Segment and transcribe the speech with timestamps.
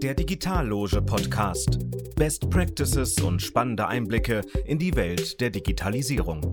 [0.00, 1.80] Der Digitalloge Podcast.
[2.14, 6.52] Best Practices und spannende Einblicke in die Welt der Digitalisierung.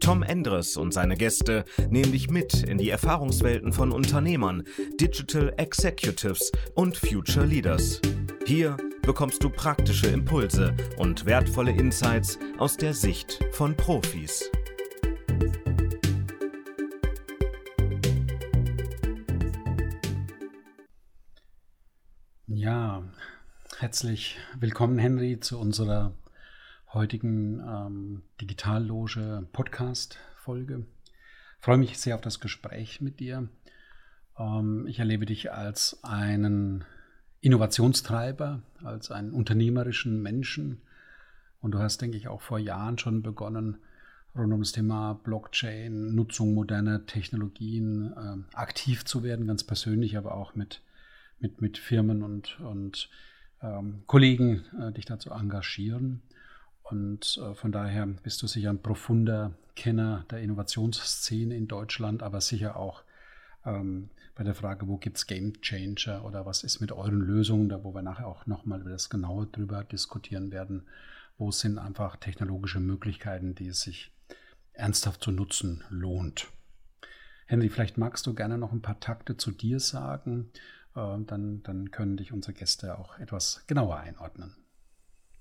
[0.00, 4.64] Tom Endres und seine Gäste nehmen dich mit in die Erfahrungswelten von Unternehmern,
[5.00, 8.02] Digital Executives und Future Leaders.
[8.44, 14.50] Hier bekommst du praktische Impulse und wertvolle Insights aus der Sicht von Profis.
[23.84, 26.14] Herzlich willkommen, Henry, zu unserer
[26.94, 30.86] heutigen ähm, Digitalloge Podcast-Folge.
[31.60, 33.46] Freue mich sehr auf das Gespräch mit dir.
[34.38, 36.86] Ähm, ich erlebe dich als einen
[37.42, 40.80] Innovationstreiber, als einen unternehmerischen Menschen.
[41.60, 43.76] Und du hast, denke ich, auch vor Jahren schon begonnen,
[44.34, 50.34] rund um das Thema Blockchain, Nutzung moderner Technologien äh, aktiv zu werden, ganz persönlich, aber
[50.36, 50.80] auch mit
[51.38, 53.10] mit, mit Firmen und, und
[54.06, 56.22] Kollegen äh, dich dazu engagieren.
[56.82, 62.40] Und äh, von daher bist du sicher ein profunder Kenner der Innovationsszene in Deutschland, aber
[62.40, 63.02] sicher auch
[63.64, 67.68] ähm, bei der Frage, wo gibt es Game Changer oder was ist mit euren Lösungen,
[67.68, 70.86] da wo wir nachher auch nochmal über das genauer drüber diskutieren werden,
[71.38, 74.12] wo sind einfach technologische Möglichkeiten, die es sich
[74.72, 76.48] ernsthaft zu nutzen lohnt.
[77.46, 80.50] Henry, vielleicht magst du gerne noch ein paar Takte zu dir sagen
[80.94, 84.54] dann, dann können dich unsere Gäste auch etwas genauer einordnen.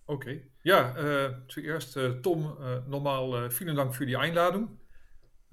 [0.06, 4.78] Okay, ja, äh, zuerst äh, Tom, äh, nochmal äh, vielen Dank für die Einladung.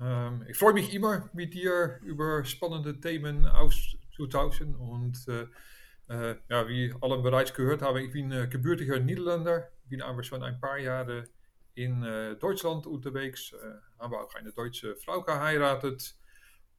[0.01, 4.75] Ähm, ich freue mich immer, mit dir über spannende Themen auszutauschen.
[4.77, 5.27] Und
[6.09, 10.77] ja, wie alle bereits gehört haben, ich bin gebürtiger Niederländer, bin aber schon ein paar
[10.77, 11.29] Jahre
[11.77, 12.05] in
[12.41, 13.55] Deutschland unterwegs,
[13.97, 16.17] habe auch eine deutsche Frau geheiratet.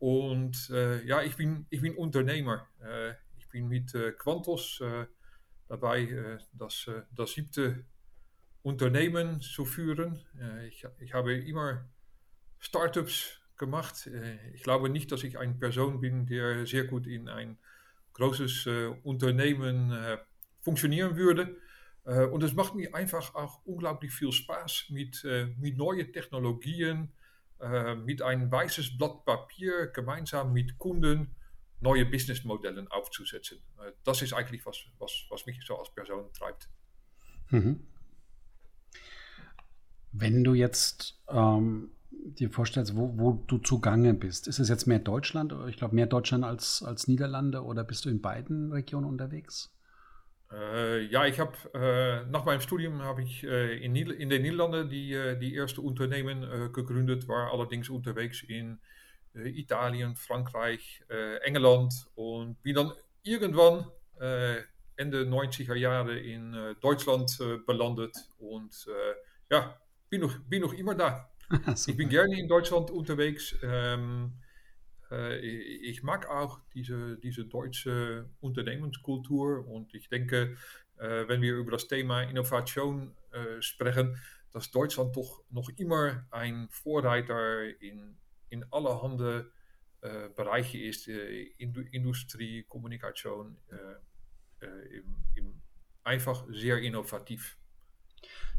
[0.02, 2.68] Und äh, ja, ich bin, ich bin Unternehmer.
[2.84, 5.06] Äh, ich bin mit äh, Quantos äh,
[5.68, 7.86] dabei, äh, das, äh, das siebte
[8.64, 10.20] Unternehmen zu führen.
[10.68, 11.84] ich, ich habe immer
[12.60, 14.08] Startups gemacht.
[14.54, 17.58] ich glaube nicht, dass ich eine Person bin, der sehr gut in ein
[18.14, 18.68] großes
[19.02, 19.92] Unternehmen
[20.60, 21.58] funktionieren würde.
[22.06, 25.24] und es macht mir einfach auch unglaublich viel Spaß mit,
[25.58, 27.12] mit neuen Technologien
[27.96, 31.36] mit einem weißes Blatt Papier gemeinsam mit Kunden
[31.82, 33.60] neue Businessmodelle aufzusetzen.
[33.80, 36.70] Äh, das ist eigentlich was, was, was mich so als Person treibt.
[37.50, 37.86] Mhm.
[40.14, 45.00] Wenn du jetzt ähm, dir vorstellst, wo, wo, du zugange bist, ist es jetzt mehr
[45.00, 45.54] Deutschland?
[45.68, 49.74] Ich glaube, mehr Deutschland als, als Niederlande oder bist du in beiden Regionen unterwegs?
[50.54, 54.90] Äh, ja, ich habe äh, nach meinem Studium habe ich äh, in, in, den Niederlanden
[54.90, 58.80] die, äh, die erste Unternehmen äh, gegründet, war allerdings unterwegs in
[59.34, 61.04] äh, Italien, Frankreich,
[61.44, 62.92] England und bin dann
[63.24, 63.86] irgendwann
[64.96, 68.88] Ende 90er Jahre in Deutschland belandet und
[69.50, 69.78] ja,
[70.10, 71.30] bin noch, bin noch immer da.
[71.88, 73.56] ich bin gerne in Deutschland unterwegs.
[73.64, 74.51] Ähm, äh,
[75.42, 80.56] ich mag auch diese, diese deutsche Unternehmenskultur und ich denke,
[80.98, 84.18] äh, wenn wir über das Thema Innovation äh, sprechen,
[84.52, 88.18] dass Deutschland doch noch immer ein Vorreiter in,
[88.50, 89.52] in allerhande
[90.36, 93.56] Bereiche ist, Industrie, Kommunikation,
[94.60, 95.62] im, im
[96.04, 97.58] einfach sehr innovativ.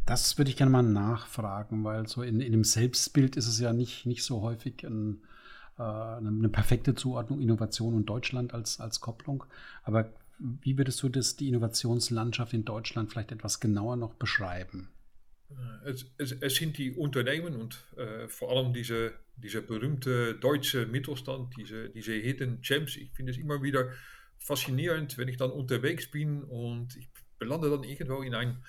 [0.04, 3.72] Das würde ich gerne mal nachfragen, weil so in, in dem Selbstbild ist es ja
[3.72, 5.26] nicht, nicht so häufig ein, äh,
[5.76, 9.44] eine perfekte Zuordnung Innovation und Deutschland als, als Kopplung.
[9.82, 14.88] Aber wie würdest du das, die Innovationslandschaft in Deutschland vielleicht etwas genauer noch beschreiben?
[15.50, 20.86] Äh, es, es, es sind die Unternehmen und äh, vor allem diese, diese berühmte deutsche
[20.86, 22.96] Mittelstand, diese, diese Hidden Gems.
[22.96, 23.90] Ich finde es immer wieder
[24.38, 27.08] faszinierend, wenn ich dann unterwegs bin und ich
[27.38, 28.62] belande dann irgendwo in ein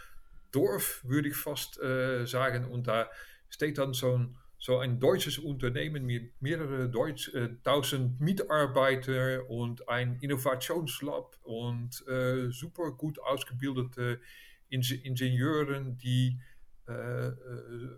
[0.52, 3.10] Dorf, würde ich fast äh, sagen, und da
[3.50, 10.18] steht dann zo'n so ein deutsches Unternehmen mit mehreren Deutsch, äh, tausend Mitarbeiter und ein
[10.22, 14.22] Innovationslab und äh, super gut ausgebildete
[14.70, 16.40] Ingenieuren, die
[16.88, 17.32] äh,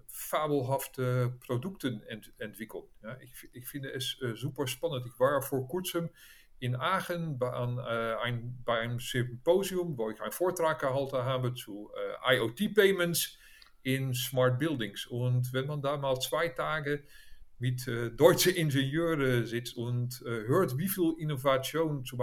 [0.08, 2.34] fabelhafte Produkte ent
[3.68, 5.06] finde es äh, super spannend.
[5.06, 6.10] Ich war vor kurzem
[6.58, 11.92] in Aachen an, äh, ein, bei einem Symposium, wo ich einen Vortrag gehalten habe zu
[12.28, 13.38] IoT Payments
[13.86, 15.06] in Smart Buildings.
[15.06, 17.04] Und wenn man da mal zwei Tage
[17.60, 22.20] mit äh, deutschen Ingenieuren sitzt und äh, hört, wie viel Innovation zum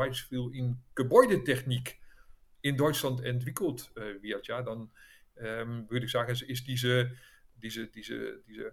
[0.53, 1.99] in Gebäudetechnik
[2.61, 4.91] in Deutschland entwickelt äh, wird, ja, dann
[5.39, 7.13] ähm, würde ich sagen, ist diese,
[7.57, 8.73] diese, diese, diese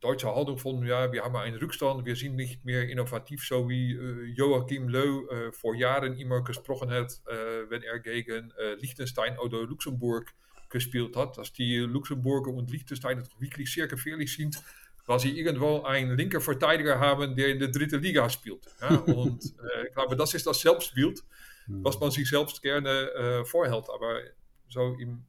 [0.00, 3.92] deutsche Haltung von, ja, wir haben einen Rückstand, wir sind nicht mehr innovativ, so wie
[3.92, 9.38] äh, Joachim Löw äh, vor Jahren immer gesprochen hat, äh, wenn er gegen äh, Liechtenstein
[9.38, 10.32] oder Luxemburg
[10.70, 14.62] gespielt hat, dass die Luxemburger und Liechtensteiner wirklich sehr gefährlich sind,
[15.06, 18.64] weil sie irgendwo einen linker Verteidiger haben, der in der dritten Liga spielt.
[18.80, 18.88] Ja?
[19.06, 21.22] Und äh, ich glaube, das ist das Selbstbild,
[21.66, 23.86] was man sich selbst gerne äh, vorhält.
[23.92, 24.20] Aber
[24.68, 25.24] so, im,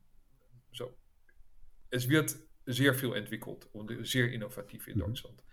[0.72, 0.96] so,
[1.90, 2.36] es wird
[2.66, 5.02] sehr viel entwickelt und sehr innovativ in mhm.
[5.02, 5.44] Deutschland.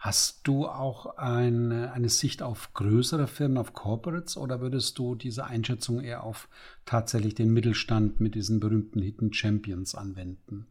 [0.00, 5.44] Hast du auch eine, eine Sicht auf größere Firmen, auf Corporates oder würdest du diese
[5.44, 6.48] Einschätzung eher auf
[6.86, 10.66] tatsächlich den Mittelstand mit diesen berühmten Hidden Champions anwenden?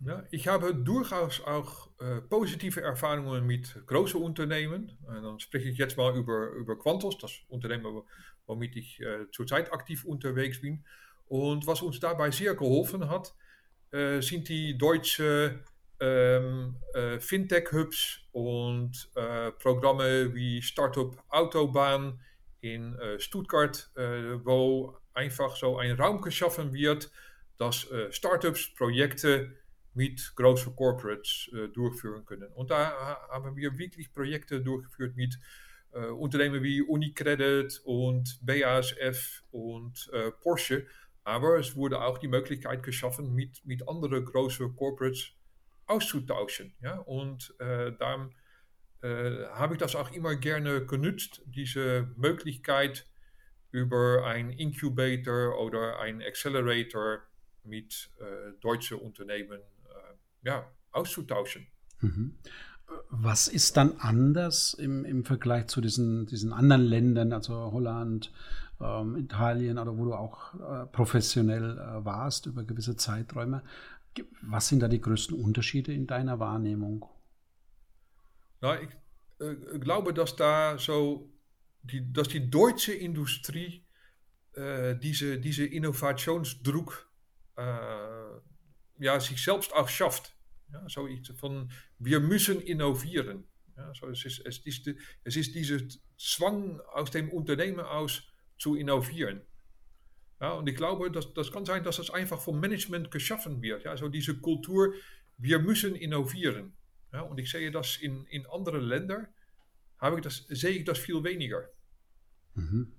[0.00, 4.98] Ja, ich habe durchaus auch äh, positive Erfahrungen mit großen Unternehmen.
[5.06, 8.02] Und dann spreche ich jetzt mal über, über Quantos, das Unternehmen,
[8.44, 10.84] womit ich äh, zurzeit aktiv unterwegs bin.
[11.28, 13.34] Und was uns dabei sehr geholfen hat,
[13.90, 15.64] äh, sind die deutsche
[16.00, 22.20] ähm, äh, Fintech-Hubs und äh, Programme wie Startup Autobahn
[22.60, 23.90] in äh, Stuttgart,
[24.44, 27.10] wo einfach so ein Raum geschaffen wird,
[27.58, 29.52] dass Startups Projekte
[29.94, 32.52] mit großen Corporates durchführen können.
[32.52, 35.38] Und da haben wir wirklich Projekte durchgeführt mit
[35.92, 40.10] Unternehmen wie Unicredit und BASF und
[40.42, 40.86] Porsche.
[41.24, 45.36] Aber es wurde auch die Möglichkeit geschaffen, mit, mit anderen Corporates
[45.86, 46.74] auszutauschen.
[46.80, 46.98] Ja?
[46.98, 48.34] Und äh, dann
[49.02, 53.06] äh, habe ich das auch immer gerne genutzt, diese Möglichkeit
[53.70, 57.18] über ein Incubator oder ein Accelerator
[57.64, 61.66] mit äh, deutschen Unternehmen äh, ja, auszutauschen.
[62.00, 62.36] Mhm.
[63.10, 68.32] Was ist dann anders im, im Vergleich zu diesen, diesen anderen Ländern, also Holland,
[68.80, 73.62] ähm, Italien oder wo du auch äh, professionell äh, warst über gewisse Zeiträume?
[74.42, 77.04] Was sind da die größten Unterschiede in deiner Wahrnehmung?
[78.60, 78.90] Na, ich
[79.40, 81.32] äh, glaube, dass da so
[81.82, 83.84] die, dass die deutsche Industrie
[84.54, 87.10] äh, diese, diese Innovationsdruck
[87.56, 87.62] äh,
[88.98, 90.34] ja, sich selbst auch schafft.
[90.72, 93.44] Ja, zoiets von, wir müssen innovieren.
[93.76, 94.88] Ja, so, es, ist, es, ist
[95.22, 95.86] es ist diese
[96.18, 98.22] Zwang aus dem Unternehmen aus
[98.58, 99.42] zu innovieren.
[100.40, 103.84] Ja, und ich glaube, das, das kann sein, dass das einfach vom Management geschaffen wird.
[103.84, 104.92] Ja, so diese Kultur,
[105.38, 106.74] wir müssen innovieren.
[107.12, 109.28] Ja, und ich sehe das in, in anderen Ländern,
[109.98, 111.68] habe ich das, sehe ich das viel weniger.
[112.54, 112.92] Mhm.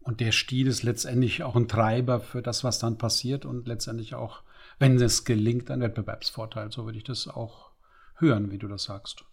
[0.00, 4.14] Und der Stil ist letztendlich auch ein Treiber für das, was dann passiert und letztendlich
[4.14, 4.42] auch,
[4.80, 6.72] wenn es gelingt, ein Wettbewerbsvorteil.
[6.72, 7.70] So würde ich das auch
[8.16, 9.24] hören, wie du das sagst.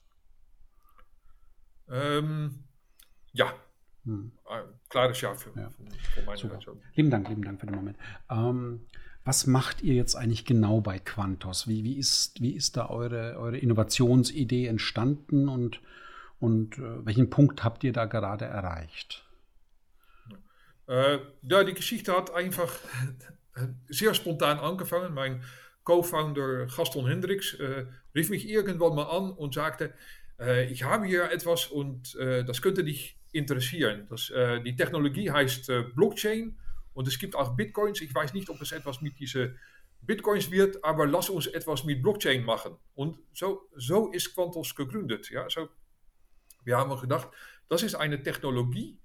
[1.90, 2.66] Ähm,
[3.32, 3.52] ja,
[4.06, 4.32] hm.
[4.90, 5.70] Klares Ja für, ja.
[6.14, 6.60] für meine Super.
[6.96, 7.98] Lieben Dank, lieben Dank für den Moment.
[8.30, 8.82] Ähm,
[9.26, 11.68] was macht ihr jetzt eigentlich genau bei Quantos?
[11.68, 15.82] Wie, wie, ist, wie ist da eure, eure Innovationsidee entstanden und,
[16.40, 19.26] und äh, welchen Punkt habt ihr da gerade erreicht?
[20.88, 22.74] Äh, ja, die Geschichte hat einfach
[23.90, 25.14] sehr spontan angefangen.
[25.14, 25.44] Mein
[25.84, 27.86] Co-Founder Gaston Hendricks äh,
[28.16, 29.94] rief mich irgendwann mal an und sagte,
[30.40, 34.08] äh, ich habe hier etwas und äh, das könnte dich interessieren.
[34.10, 36.58] Das, äh, die Technologie heißt äh, Blockchain
[36.94, 38.02] und es gibt auch Bitcoins.
[38.02, 39.58] Ich weiß nicht, ob es etwas mit diesen
[40.02, 42.78] Bitcoins wird, aber lass uns etwas mit Blockchain machen.
[42.96, 45.30] Und so, so ist Quantos gegründet.
[45.30, 45.50] Ja?
[45.50, 45.70] So,
[46.64, 47.30] wir haben gedacht,
[47.68, 49.00] das ist eine Technologie.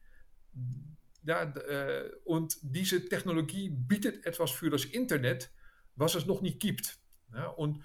[1.25, 5.50] Ja, äh, und diese Technologie bietet etwas für das Internet,
[5.97, 6.99] was es noch nicht gibt.
[7.33, 7.49] Ja?
[7.49, 7.83] Und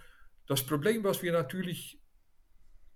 [0.47, 2.01] das Problem, was wir natürlich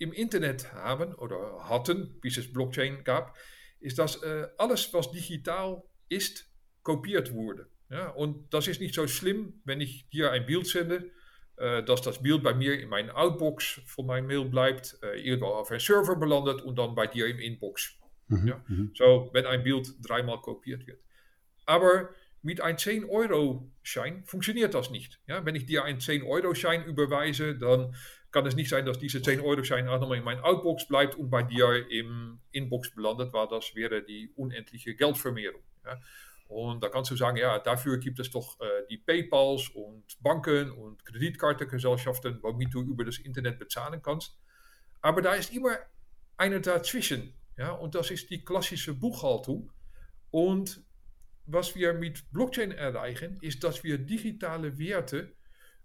[0.03, 3.35] im Internet haben oder hatten, bis es Blockchain gab,
[3.79, 6.45] ist, dass äh, alles, was digital ist,
[6.83, 7.67] kopiert wurde.
[7.89, 11.11] Ja, und das ist nicht so schlimm, wenn ich dir ein Bild sende,
[11.57, 15.47] äh, dass das Bild bei mir in mijn Outbox von meinem Mail bleibt, äh, irgendwo
[15.47, 17.97] auf einem Server belandet und dann bei dir im Inbox.
[18.27, 18.63] Mhm, ja?
[18.67, 18.91] Mhm.
[18.95, 21.01] So, wenn ein Bild dreimal kopiert wird.
[21.65, 22.09] Aber
[22.41, 25.21] mit einem 10-Euro-Schein funktioniert das nicht.
[25.27, 25.45] Ja?
[25.45, 27.95] Wenn ich dir einen 10-Euro-Schein überweise, dann
[28.33, 31.29] kann es nicht sein, dass diese 10 Euro auch nochmal in mijn Outbox bleibt und
[31.29, 35.61] bei dir im Inbox belandet, weil das wäre die unendliche Geldvermehrung.
[35.85, 35.99] Ja.
[36.47, 40.71] Und da kannst du sagen, ja, dafür gibt es doch äh, die PayPals und Banken
[40.71, 44.37] und Kreditkartengesellschaften, womit du über das Internet bezahlen kannst.
[45.01, 45.77] Aber da ist immer
[46.37, 47.33] einer dazwischen.
[47.57, 49.71] Ja, und das ist die klassische Buchhaltung.
[50.31, 50.83] Und
[51.45, 55.33] was wir mit Blockchain erreichen, ist, dass wir digitale Werte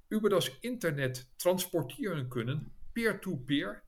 [0.08, 3.82] über das Internet transportieren können, peer-to-peer,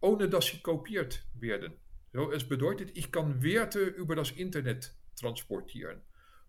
[0.00, 1.74] ohne dass sie kopiert werden.
[2.12, 6.00] So, es bedeutet, ich kann Werte über das Internet transportieren.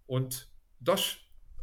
[0.05, 0.49] Und
[0.79, 1.17] das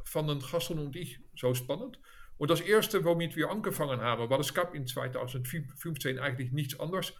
[0.04, 1.98] fanden Gaston und ich so spannend.
[2.38, 7.14] Und das erste, womit wir angefangen haben, weil es gab in 2015 eigentlich nichts anderes,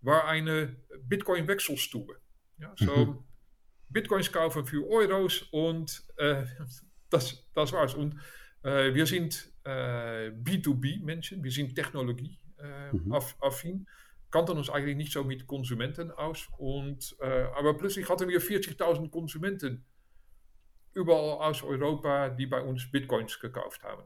[0.00, 2.16] war eine Bitcoin-Wechselstube.
[2.58, 3.24] Ja, so mhm.
[3.88, 6.44] Bitcoins kaufen für Euros und äh,
[7.10, 7.94] das, das war's.
[7.94, 8.18] Und
[8.62, 13.86] äh, wir sind äh, B2B-Menschen, wir sind technologie-affin, mhm.
[14.30, 16.48] kannten uns eigentlich nicht so mit Konsumenten aus.
[16.58, 19.84] Und, äh, aber plötzlich hatten wir 40.000 Konsumenten
[20.94, 24.04] überall aus Europa, die bei uns Bitcoins gekauft haben.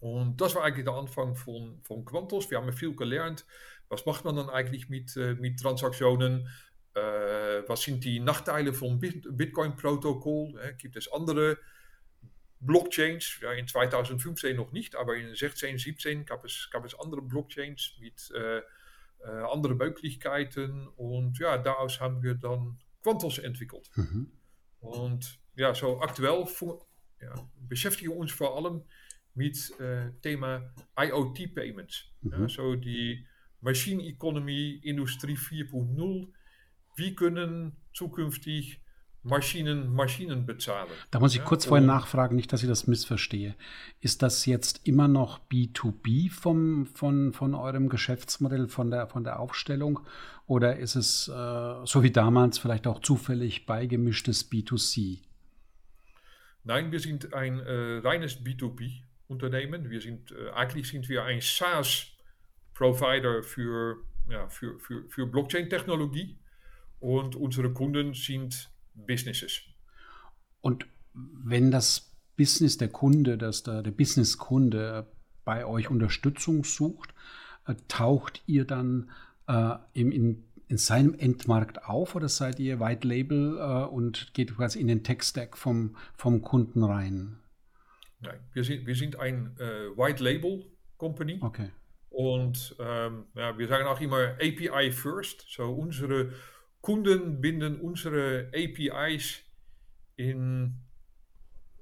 [0.00, 2.50] Und das war eigentlich der Anfang von, von Quantos.
[2.50, 3.44] Wir haben viel gelernt.
[3.88, 6.48] Was macht man dann eigentlich mit, äh, mit Transaktionen?
[6.94, 10.60] Äh, was sind die Nachteile von Bitcoin-Protokoll?
[10.60, 11.58] Äh, gibt es andere
[12.60, 13.38] Blockchains?
[13.40, 17.94] Ja, in 2015 noch nicht, aber in 16, 17 gab es, gab es andere Blockchains
[18.00, 18.62] mit äh, äh,
[19.52, 20.88] anderen Möglichkeiten.
[20.96, 23.90] Und ja, daraus haben wir dann Quantos entwickelt.
[23.94, 24.32] Mhm.
[24.80, 26.44] Und ja, so aktuell
[27.20, 27.34] ja,
[27.68, 28.82] beschäftigen wir uns vor allem
[29.34, 32.04] mit äh, Thema IoT Payments.
[32.22, 32.32] Mhm.
[32.32, 33.26] Ja, so die
[33.60, 36.32] Machine Economy, Industrie 4.0.
[36.96, 38.80] Wie können zukünftig
[39.22, 40.88] Maschinen Maschinen bezahlen?
[41.10, 43.54] Da muss ich ja, kurz vorher nachfragen, nicht, dass ich das missverstehe.
[44.00, 49.40] Ist das jetzt immer noch B2B vom, von, von eurem Geschäftsmodell, von der, von der
[49.40, 50.00] Aufstellung?
[50.46, 55.20] Oder ist es äh, so wie damals vielleicht auch zufällig beigemischtes B2C?
[56.64, 59.90] Nein, wir sind ein äh, reines B2B Unternehmen.
[59.90, 63.96] Wir sind, äh, eigentlich sind wir ein SaaS-Provider für,
[64.30, 66.38] ja, für, für, für Blockchain-Technologie
[67.00, 68.70] und unsere Kunden sind
[69.06, 69.60] Businesses.
[70.60, 75.06] Und wenn das Business der Kunde, dass da der Business-Kunde
[75.44, 77.14] bei euch Unterstützung sucht,
[77.66, 79.10] äh, taucht ihr dann
[79.48, 84.54] äh, im, in, in seinem Endmarkt auf oder seid ihr White Label äh, und geht
[84.54, 87.38] quasi in den Tech-Stack vom, vom Kunden rein?
[88.20, 90.64] Nein, wir sind, wir sind ein äh, White Label
[90.96, 91.38] Company.
[91.40, 91.70] Okay.
[92.10, 95.46] Und ähm, ja, wir sagen auch immer API First.
[95.48, 96.32] So unsere
[96.80, 99.42] Kunden binden unsere APIs
[100.16, 100.80] in,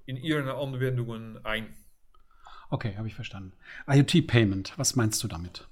[0.07, 1.75] in ihre Anwendungen ein.
[2.71, 3.53] Okay, habe ich verstanden.
[3.87, 5.69] IoT Payment, was meinst du damit?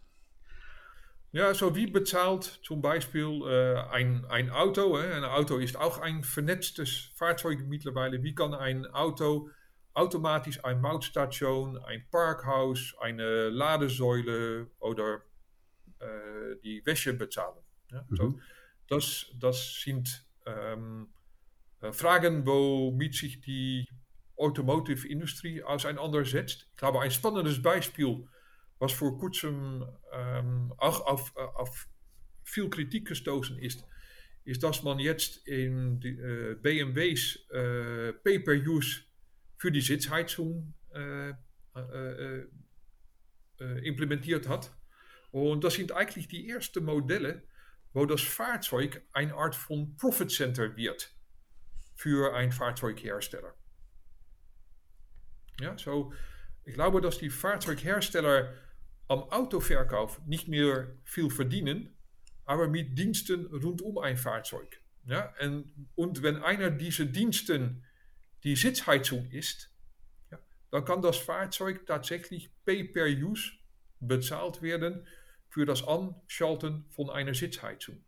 [1.33, 4.97] Ja, so wie bezahlt zum Beispiel äh, ein, ein Auto?
[5.01, 5.15] Hè?
[5.15, 8.23] Ein Auto ist auch ein vernetztes Fahrzeug mittlerweile.
[8.23, 9.51] Wie kann ein Auto
[9.95, 15.23] automatisch ein Mautstation, ein Parkhaus, eine Ladesäule oder
[16.01, 17.63] äh, die Wäsche bezahlen.
[17.91, 18.05] Ja?
[18.09, 18.17] Mhm.
[18.17, 18.39] So,
[18.89, 21.09] das, das sind ähm,
[21.81, 23.87] äh, Fragen, womit die
[24.37, 26.67] Automotive-Industrie auseinandersetzt.
[26.71, 28.27] Ich glaube, ein spannendes Beispiel,
[28.79, 31.89] was vor kurzem ähm, auch auf, auf
[32.43, 33.85] viel Kritik gestoßen ist,
[34.45, 39.03] ist, dass man jetzt in die, äh, BMW's äh, Pay-per-Use
[39.57, 42.47] für die Sitzheizung äh, äh,
[43.61, 44.71] äh, implementiert hat.
[45.31, 47.43] Und das sind eigentlich die ersten Modelle,
[47.95, 51.15] wo das Fahrzeug eine Art von Profit Center wird
[51.95, 53.55] für ein Fahrzeughersteller.
[55.61, 56.13] Ja, so,
[56.65, 58.53] ich glaube, dass die Fahrzeughersteller
[59.07, 61.97] am Autoverkauf nicht mehr viel verdienen,
[62.45, 64.81] aber mit Diensten rund um ein Fahrzeug.
[65.07, 67.85] Ja, und, und wenn einer dieser Diensten
[68.43, 69.71] die Sitzheizung ist,
[70.33, 70.39] ja,
[70.71, 73.53] dann kann das Fahrzeug tatsächlich Pay-per-Use
[74.01, 75.07] bezahlt werden
[75.55, 77.99] für das Anschalten von einer Sitzheizung.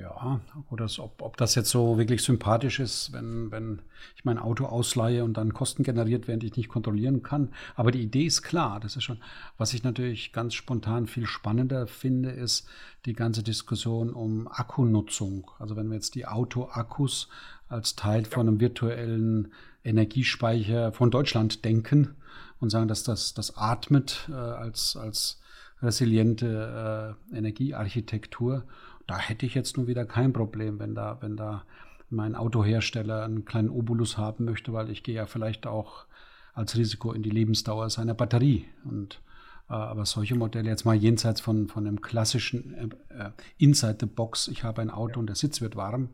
[0.00, 0.40] Ja,
[0.70, 3.82] oder ob, ob das jetzt so wirklich sympathisch ist, wenn, wenn
[4.14, 7.52] ich mein Auto ausleihe und dann Kosten generiert werden, die ich nicht kontrollieren kann.
[7.74, 9.20] Aber die Idee ist klar, das ist schon.
[9.58, 12.68] Was ich natürlich ganz spontan viel spannender finde, ist
[13.06, 15.50] die ganze Diskussion um Akkunutzung.
[15.58, 17.28] Also wenn wir jetzt die Autoakkus
[17.68, 19.52] als Teil von einem virtuellen
[19.82, 22.14] Energiespeicher von Deutschland denken
[22.60, 25.41] und sagen, dass das, das atmet äh, als, als
[25.82, 28.64] resiliente äh, Energiearchitektur.
[29.06, 31.64] Da hätte ich jetzt nun wieder kein Problem, wenn da, wenn da
[32.08, 36.06] mein Autohersteller einen kleinen Obolus haben möchte, weil ich gehe ja vielleicht auch
[36.54, 38.66] als Risiko in die Lebensdauer seiner Batterie.
[38.84, 39.20] Und
[39.68, 44.48] äh, aber solche Modelle jetzt mal jenseits von, von einem klassischen äh, Inside the Box,
[44.48, 46.10] ich habe ein Auto und der Sitz wird warm,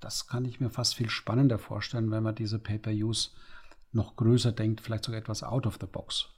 [0.00, 3.30] das kann ich mir fast viel spannender vorstellen, wenn man diese Pay-per-Use
[3.92, 6.28] noch größer denkt, vielleicht sogar etwas out of the box.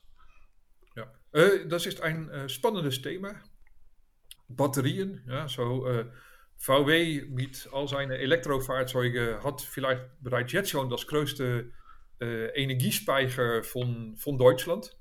[1.37, 3.35] Ja, äh, das ist ein äh, spannendes Thema.
[4.49, 6.07] Batterien, ja, so äh,
[6.57, 11.73] VW mit all seinen Elektrofahrzeugen hat vielleicht bereits jetzt schon das größte
[12.21, 14.97] äh, Energiespeicher von, von Deutschland.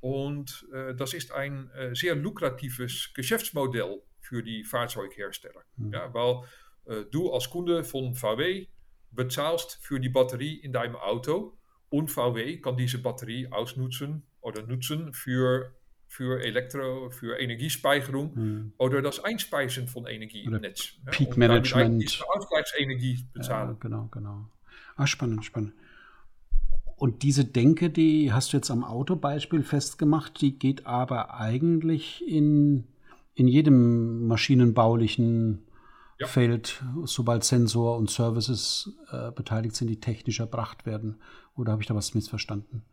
[0.00, 5.62] Und das ist ein äh, sehr lukratives Geschäftsmodell für die Fahrzeughersteller.
[5.76, 5.92] Hm.
[5.92, 6.42] Ja, weil
[7.12, 8.66] du als Kunde von VW
[9.12, 11.56] bezahlst für die Batterie in deinem Auto
[11.88, 15.72] und VW kann diese Batterie ausnutzen oder nutzen für,
[16.06, 18.72] für Elektro, für Energiespeicherung mhm.
[18.76, 20.94] oder das Einspeisen von Energie oder im Netz.
[21.10, 22.22] Peak Management.
[22.34, 23.70] Ausgleichsenergie bezahlen.
[23.70, 24.50] Ja, genau, genau.
[24.96, 25.72] Ah, spannend, spannend.
[26.96, 32.84] Und diese Denke, die hast du jetzt am Autobeispiel festgemacht, die geht aber eigentlich in,
[33.34, 35.64] in jedem maschinenbaulichen
[36.20, 36.28] ja.
[36.28, 41.16] Feld, sobald Sensor und Services äh, beteiligt sind, die technisch erbracht werden.
[41.56, 42.84] Oder habe ich da was missverstanden?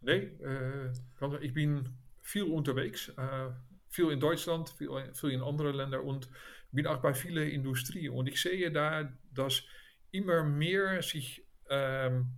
[0.00, 0.92] Nee, äh,
[1.40, 1.88] ich bin
[2.22, 3.50] viel unterwegs, äh,
[3.88, 6.28] viel in Deutschland, viel, viel in anderen Ländern und
[6.72, 8.12] bin auch bei vielen Industrien.
[8.12, 9.62] Und ich sehe da, dass
[10.10, 12.32] immer mehr sich ähm,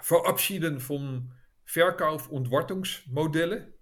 [0.00, 1.32] verabschieden von
[1.64, 3.72] Verkauf- und Wartungsmodellen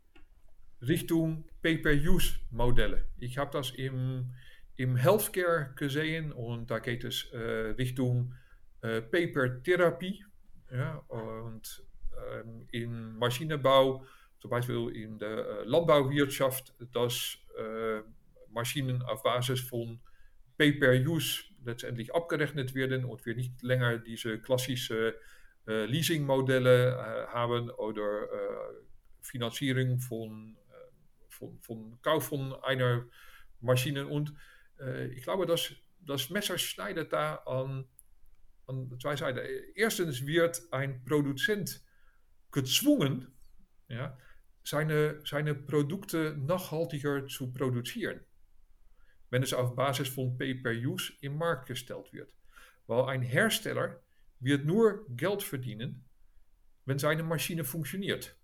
[0.81, 3.05] Richtung Pay-per-Use-Modelle.
[3.19, 4.35] Ich habe das im,
[4.77, 8.35] im Healthcare gesehen und da geht es äh, Richtung
[8.83, 10.25] äh, Paper-Therapie.
[10.71, 11.05] Ja,
[12.73, 14.05] im Maschinenbau,
[14.41, 18.01] zum Beispiel in der äh, Landbauwirtschaft, dass äh,
[18.51, 20.01] Maschinen auf Basis von
[20.59, 25.17] Pay-per-Use letztendlich abgerechnet werden und wir nicht länger diese klassische
[25.67, 28.75] äh, Leasingmodelle äh, haben oder äh,
[29.23, 30.59] Finanzierung von,
[31.31, 33.07] von, von Kauf von einer
[33.61, 34.07] Maschine.
[34.07, 34.35] Und
[35.13, 37.87] ich glaube, dass das Messer schneidet da an,
[38.67, 39.39] an zwei Seiten.
[40.27, 41.03] Wird ein
[42.55, 43.29] gezwungen,
[43.89, 44.17] ja,
[44.65, 48.21] seine, seine Produkte nachhaltiger zu produzieren
[49.35, 52.33] wenn es auf Basis von Pay-per-Use im Markt gestellt wird.
[52.87, 54.01] Weil ein Hersteller
[54.39, 56.05] wird nur Geld verdienen,
[56.85, 58.37] wenn seine Maschine funktioniert.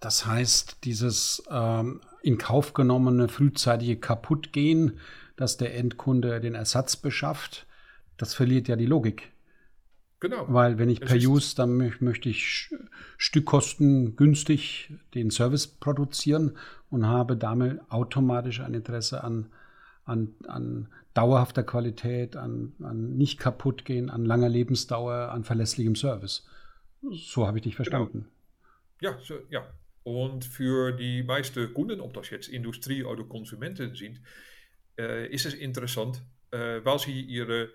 [0.00, 4.98] Das heißt, dieses ähm, in Kauf genommene frühzeitige Kaputtgehen,
[5.36, 7.68] dass der Endkunde den Ersatz beschafft,
[8.16, 9.30] das verliert ja die Logik.
[10.24, 10.46] Genau.
[10.48, 12.70] Weil wenn ich per Use, dann möchte ich
[13.18, 16.56] Stückkosten günstig den Service produzieren
[16.88, 19.52] und habe damit automatisch ein Interesse an,
[20.06, 26.46] an, an dauerhafter Qualität, an, an nicht kaputt gehen, an langer Lebensdauer, an verlässlichem Service.
[27.12, 28.30] So habe ich dich verstanden.
[29.00, 29.12] Genau.
[29.12, 29.66] Ja, so, ja.
[30.04, 34.22] Und für die meisten Kunden, ob das jetzt Industrie oder Konsumenten sind,
[34.98, 37.68] äh, ist es interessant, äh, weil sie ihre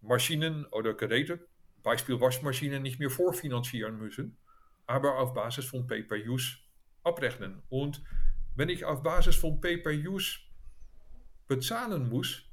[0.00, 1.40] Maschinen oder Geräte
[1.82, 4.36] Beispiel Waschmaschinen nicht mehr vorfinanzieren müssen,
[4.86, 6.58] aber auf Basis von Pay-per-Use
[7.04, 7.62] abrechnen.
[7.68, 8.02] Und
[8.54, 10.40] wenn ich auf Basis von Pay-per-Use
[11.46, 12.44] bezahlen muss,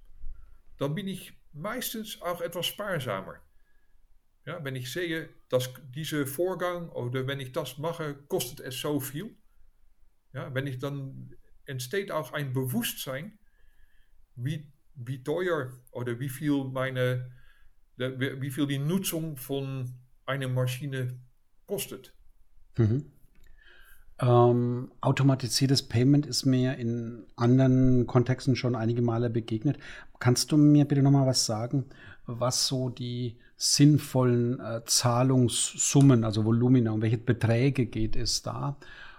[0.77, 3.41] dann bin ich meistens auch etwas sparsamer.
[4.45, 8.99] Ja, wenn ich sehe, dass dieser Vorgang oder wenn ich das mache, kostet es so
[8.99, 9.35] viel.
[10.33, 11.35] Ja, wenn ich dann
[11.65, 13.39] entsteht auch ein Bewusstsein,
[14.35, 17.31] wie, wie teuer oder wie viel meine
[17.97, 19.93] wie viel die Nutzung von
[20.25, 21.19] einer Maschine
[21.65, 22.13] kostet.
[22.77, 23.11] Mhm.
[24.19, 29.77] Ähm, automatisiertes Payment ist mir in anderen Kontexten schon einige Male begegnet.
[30.19, 31.85] Kannst du mir bitte nochmal was sagen,
[32.25, 38.77] was so die sinnvollen äh, Zahlungssummen, also Volumina, um welche Beträge geht es da?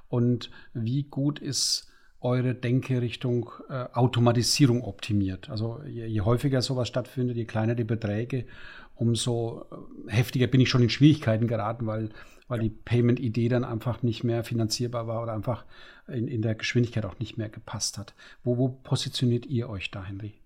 [0.08, 1.88] Und wie gut ist
[2.20, 5.50] eure Denke Richtung äh, Automatisierung optimiert.
[5.50, 8.46] Also je, je, häufiger sowas stattfindet, je kleiner die Beträge,
[8.94, 12.10] umso äh, heftiger bin ich schon in Schwierigkeiten geraten, weil,
[12.48, 15.66] weil die Payment-Idee dann einfach nicht mehr finanzierbar war oder einfach
[16.08, 18.14] in, in der Geschwindigkeit auch nicht mehr gepasst hat.
[18.42, 20.40] Wo, wo positioniert ihr euch da, Henry?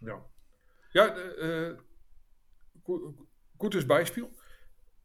[0.00, 0.24] Ja,
[0.92, 1.76] ja äh,
[2.84, 3.14] gu
[3.58, 4.28] gutes Beispiel.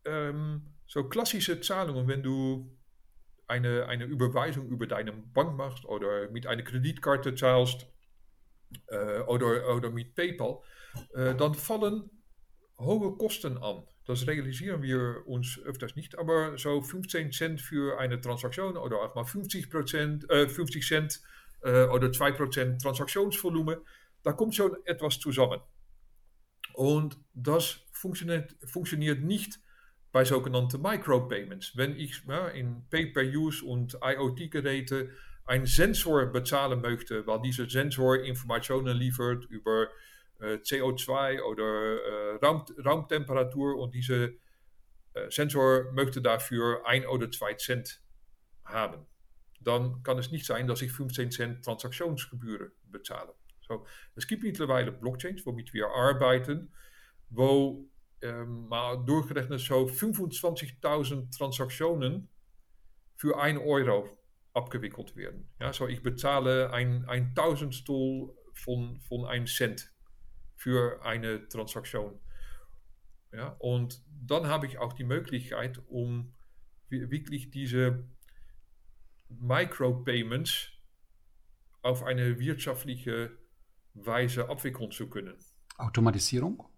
[0.04, 2.70] Ähm, so klassische Zahlungen, wenn du
[3.52, 7.86] eine, eine Überweisung über deine Bank machst oder mit einer Kreditkarte zahlst
[8.88, 10.60] äh, oder, oder mit PayPal,
[11.14, 12.10] äh, dann fallen
[12.80, 13.84] hohe Kosten an.
[14.08, 19.14] Das realisieren wir uns öfters nicht, aber so 15 Cent für eine Transaktion oder auch
[19.16, 21.22] mal 50, Prozent, äh, 50 Cent
[21.62, 23.78] äh, oder 2 Prozent Transaktionsvolumen,
[24.24, 25.60] da kommt schon etwas zusammen.
[26.74, 29.60] Und das funktioniert, funktioniert nicht
[30.12, 31.78] bei sogenannten Micropayments.
[31.78, 35.10] Wenn ich in Pay-per-Use und IoT-Geräte
[35.45, 39.47] einen Sensor bezahlen möchte, weil dieser Sensor Informationen liefert
[40.39, 44.30] äh, CO2 oder äh, Raum, Raumtemperatur und dieser
[45.13, 48.02] äh, Sensor möchte dafür ein oder zwei Cent
[48.65, 49.06] haben.
[49.60, 53.34] Dann kann es nicht sein, dass ich 15 Cent Transaktionsgebühren bezahle.
[53.67, 56.74] So, es gibt mittlerweile Blockchains, womit wir arbeiten,
[57.30, 57.91] wo
[58.46, 62.30] mal durchgerechnet so 25.000 Transaktionen
[63.16, 64.18] für 1 Euro
[64.54, 65.50] abgewickelt werden.
[65.60, 69.92] Ja, so ich bezahle ein, ein Tausendstel von 1 Cent
[70.56, 72.20] für eine Transaktion.
[73.32, 76.34] Ja, und dann habe ich auch die Möglichkeit, um
[76.90, 78.04] wirklich diese
[79.30, 80.68] Micropayments
[81.82, 83.38] auf eine wirtschaftliche
[83.94, 85.38] Weise abwickeln zu können.
[85.78, 86.71] Automatisierung?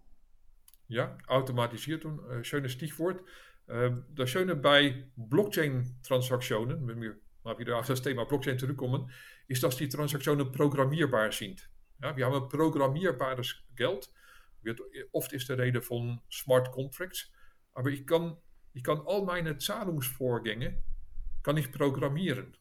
[0.88, 3.22] Ja, automatisiert, äh, schönes Stichwort.
[3.66, 9.10] Äh, das Schöne bei Blockchain-Transaktionen, wenn wir mal wieder auf das Thema Blockchain zurückkommen,
[9.48, 11.68] ist, dass die Transaktionen programmierbar sind.
[12.02, 14.10] Ja, wir haben programmierbares Geld.
[15.12, 17.30] Oft ist de Rede von Smart Contracts.
[17.74, 18.36] Aber ich kann,
[18.72, 20.82] ich kann all meine Zahlungsvorgänge
[21.42, 22.56] kann ich programmieren.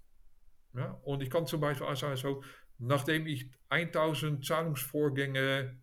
[0.73, 2.43] Ja, und ich kann zum Beispiel sagen, so,
[2.77, 5.79] nachdem ich 1000 Zahlungsvorgänge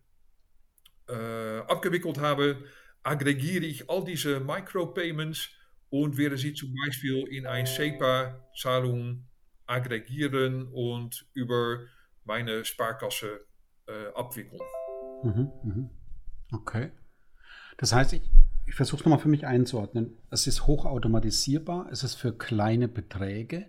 [1.13, 2.63] abgewickelt habe,
[3.03, 5.49] aggregiere ich all diese Micropayments
[5.89, 9.25] und werde sie zum Beispiel in ein SEPA-Zahlung
[9.65, 11.79] aggregieren und über
[12.23, 13.45] meine Sparkasse
[13.87, 14.61] äh, abwickeln.
[15.23, 15.89] Mhm, mhm.
[16.53, 16.91] Okay.
[17.77, 18.21] Das heißt, ich,
[18.65, 20.17] ich versuche es nochmal für mich einzuordnen.
[20.29, 23.67] Es ist hochautomatisierbar, es ist für kleine Beträge.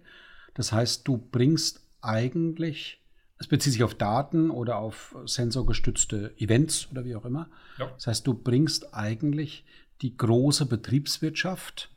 [0.55, 3.02] Das heißt, du bringst eigentlich,
[3.42, 7.50] es bezieht sich auf Daten oder auf sensorgestützte Events oder wie auch immer.
[7.76, 7.90] Ja.
[7.96, 9.64] Das heißt, du bringst eigentlich
[10.00, 11.90] die große Betriebswirtschaft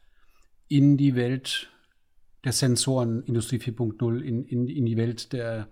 [0.68, 1.70] in die Welt
[2.46, 5.68] der Sensoren, Industrie 4.0, in, in, in die Welt der,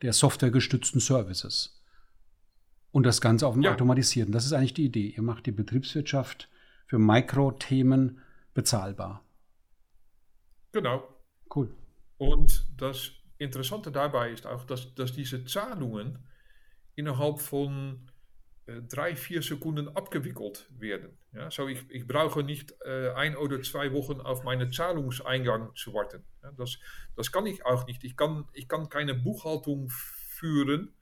[0.00, 1.82] der softwaregestützten Services.
[2.92, 3.72] Und das Ganze auf dem ja.
[3.72, 4.30] Automatisieren.
[4.30, 5.08] Das ist eigentlich die Idee.
[5.08, 6.48] Ihr macht die Betriebswirtschaft
[6.86, 8.20] für Mikrothemen
[8.54, 9.24] bezahlbar.
[10.70, 11.02] Genau.
[11.52, 11.74] Cool.
[12.16, 16.18] Und das Interessante dabei ist auch, dass, dass diese Zahlungen
[16.94, 18.08] innerhalb von
[18.66, 21.16] äh, drei, vier Sekunden abgewickelt werden.
[21.32, 25.94] Ja, so ich, ich brauche nicht äh, ein oder zwei Wochen auf meinen Zahlungseingang zu
[25.94, 26.24] warten.
[26.42, 26.78] Ja, das,
[27.14, 28.02] das kann ich auch nicht.
[28.04, 30.94] Ich kann, ich kann keine Buchhaltung führen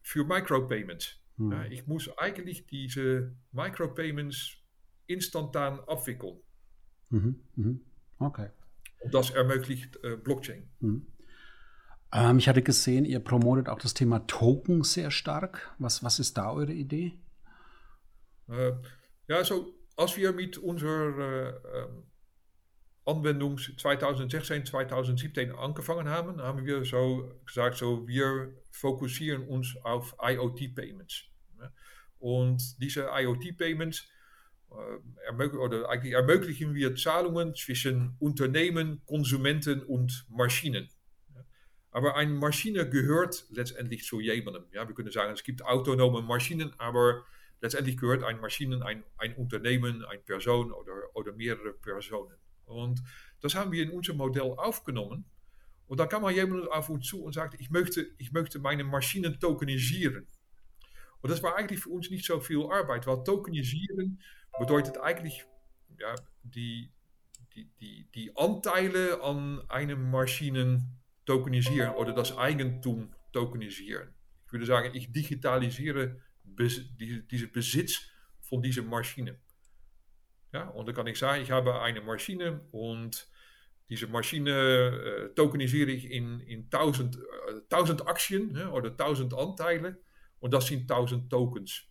[0.00, 1.20] für Micropayments.
[1.36, 1.52] Hm.
[1.52, 4.56] Ja, ich muss eigentlich diese Micropayments
[5.06, 6.40] instantan abwickeln.
[7.10, 7.80] Mhm, mhm.
[8.18, 8.48] Okay.
[9.00, 10.68] Und das ermöglicht äh, Blockchain.
[10.80, 11.06] Mhm.
[12.12, 15.74] Ähm, ich hatte gesehen, ihr promotet auch das Thema Token sehr stark.
[15.78, 17.18] Was, was ist da eure Idee?
[18.48, 18.72] Äh,
[19.28, 21.88] ja, so als wir mit unserer äh,
[23.04, 31.24] Anwendung 2016, 2017 angefangen haben, haben wir so gesagt, so wir fokussieren uns auf IoT-Payments.
[32.18, 34.08] Und diese IoT-Payments
[34.70, 40.88] äh, ermöglichen wir Zahlungen zwischen Unternehmen, Konsumenten und Maschinen.
[41.92, 44.64] Aber eine Maschine gehört letztendlich zu jemandem.
[44.72, 47.24] Ja, wir können sagen, es gibt autonome Maschinen, aber
[47.60, 52.34] letztendlich gehört ein Maschinen ein, ein Unternehmen, eine Person oder, oder mehrere Personen.
[52.64, 53.02] Und
[53.40, 55.26] das haben wir in unser Modell aufgenommen.
[55.86, 59.38] Und dann kam jemand auf uns zu und sagte, ich möchte, ich möchte meine Maschinen
[59.38, 60.26] tokenisieren.
[61.20, 64.20] Und das war eigentlich für uns nicht so viel Arbeit, weil tokenisieren
[64.58, 65.44] bedeutet eigentlich
[65.98, 66.90] ja, die,
[67.54, 74.14] die, die, die Anteile an einem Maschinen tokenisieren oder das Eigentum tokenisieren.
[74.46, 78.02] Ich würde sagen, ich digitalisiere bes, die, diese Besitz
[78.40, 79.38] von dieser Maschine.
[80.52, 83.28] Ja, und dann kann ich sagen, ich habe eine Maschine und
[83.88, 87.20] diese Maschine äh, tokenisiere ich in, in 1000, äh,
[87.70, 89.96] 1000 Aktien ja, oder 1000 Anteilen
[90.40, 91.84] und das sind 1000 Tokens.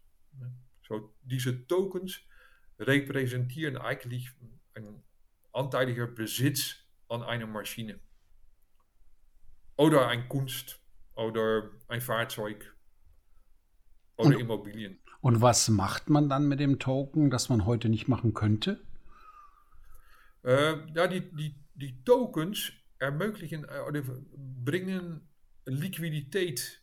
[0.88, 2.22] So, diese Tokens
[2.80, 4.30] repräsentieren eigentlich
[4.74, 5.04] ein
[5.54, 6.76] anteiliger Besitz
[7.08, 8.00] an einer Maschine.
[9.78, 10.80] Oder ein Kunst
[11.16, 12.76] oder ein Fahrzeug
[14.18, 15.00] oder und, Immobilien.
[15.22, 18.82] Und was macht man dann mit dem Token, das man heute nicht machen könnte?
[20.44, 24.04] Äh, ja, die, die, die Tokens ermöglichen oder
[24.36, 25.28] bringen
[25.66, 26.82] Liquidität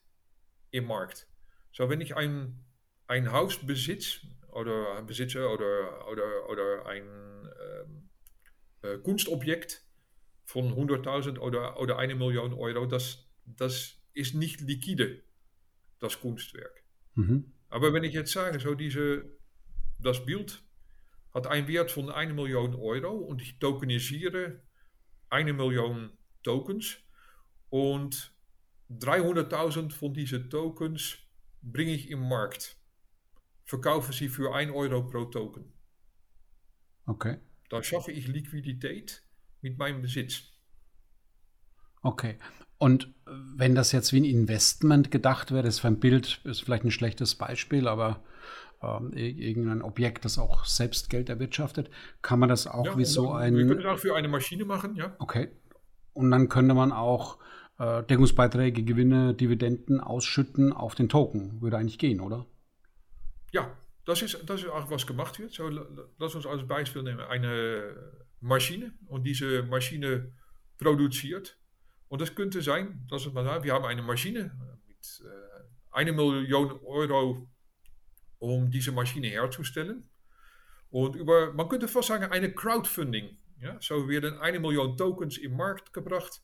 [0.71, 1.29] im Markt.
[1.73, 2.65] So, wenn ich ein,
[3.07, 4.21] ein Haus besitze
[4.53, 7.49] oder besitze oder, oder, oder ein
[8.83, 9.85] äh, Kunstobjekt,
[10.49, 15.23] von 100.000 oder, oder eine Million Euro, das, das ist nicht liquide,
[15.99, 16.85] das Kunstwerk.
[17.17, 17.53] Mhm.
[17.69, 19.27] Aber wenn ich jetzt sage, so diese,
[19.99, 20.63] das Bild
[21.35, 24.63] hat einen Wert von 1 Million Euro und ich tokenisiere
[25.29, 26.97] eine Million Tokens
[27.69, 28.33] und
[28.91, 31.19] 300.000 von diesen Tokens
[31.61, 32.79] bringe ich im Markt.
[33.67, 35.75] Verkaufe sie für 1 Euro pro Token.
[37.05, 37.37] Okay.
[37.69, 39.28] Dann schaffe ich Liquidität
[39.61, 40.43] mit meinem Besitz.
[42.03, 42.39] Okay.
[42.79, 46.85] Und wenn das jetzt wie ein Investment gedacht wäre, das für ein Bild ist vielleicht
[46.85, 48.23] ein schlechtes Beispiel, aber
[48.83, 51.91] ähm, irgendein Objekt, das auch selbst Geld erwirtschaftet,
[52.23, 53.57] kann man das auch ja, wie so ein.
[53.57, 55.15] Wir können das auch für eine Maschine machen, ja.
[55.19, 55.49] Okay.
[56.13, 57.39] Und dann könnte man auch
[57.79, 61.61] äh, Deckungsbeiträge, Gewinne, Dividenden ausschütten auf den Token.
[61.61, 62.47] Würde eigentlich gehen, oder?
[63.53, 65.53] Ja, das ist, das ist auch was gemacht wird.
[65.53, 65.69] So,
[66.19, 67.21] lass uns als Beispiel nehmen.
[67.21, 67.97] Eine
[68.41, 70.33] Maschine und diese Maschine
[70.79, 71.59] produziert.
[72.09, 74.53] Und das könnte sein, dass wir haben eine Maschine
[74.87, 75.59] mit äh,
[75.91, 77.49] eine Million Euro,
[78.39, 80.09] um diese Maschine herzustellen.
[80.91, 83.37] Und über, man könnte fast sagen, eine Crowdfunding.
[83.61, 83.77] Ja?
[83.81, 86.41] So werden eine Million Tokens im Markt gebracht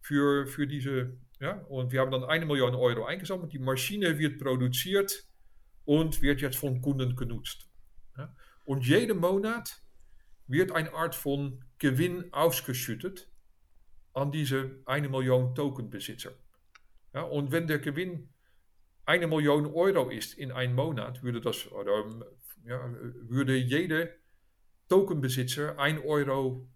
[0.00, 3.52] für, für diese, ja, und wir haben dann eine Million Euro eingesammelt.
[3.52, 5.26] Die Maschine wird produziert
[5.84, 7.68] und wird jetzt von Kunden genutzt.
[8.16, 8.34] Ja?
[8.64, 9.82] Und jede Monat
[10.46, 13.28] wird eine Art von Gewinn ausgeschüttet
[14.12, 16.32] an diese eine Million Tokenbesitzer.
[17.12, 18.28] Ja, und wenn der Gewinn
[19.04, 22.04] eine Million Euro ist in einem Monat, würde das, oder,
[22.64, 22.92] ja,
[23.28, 24.08] würde jeder
[24.88, 26.68] Tokenbesitzer 1 Euro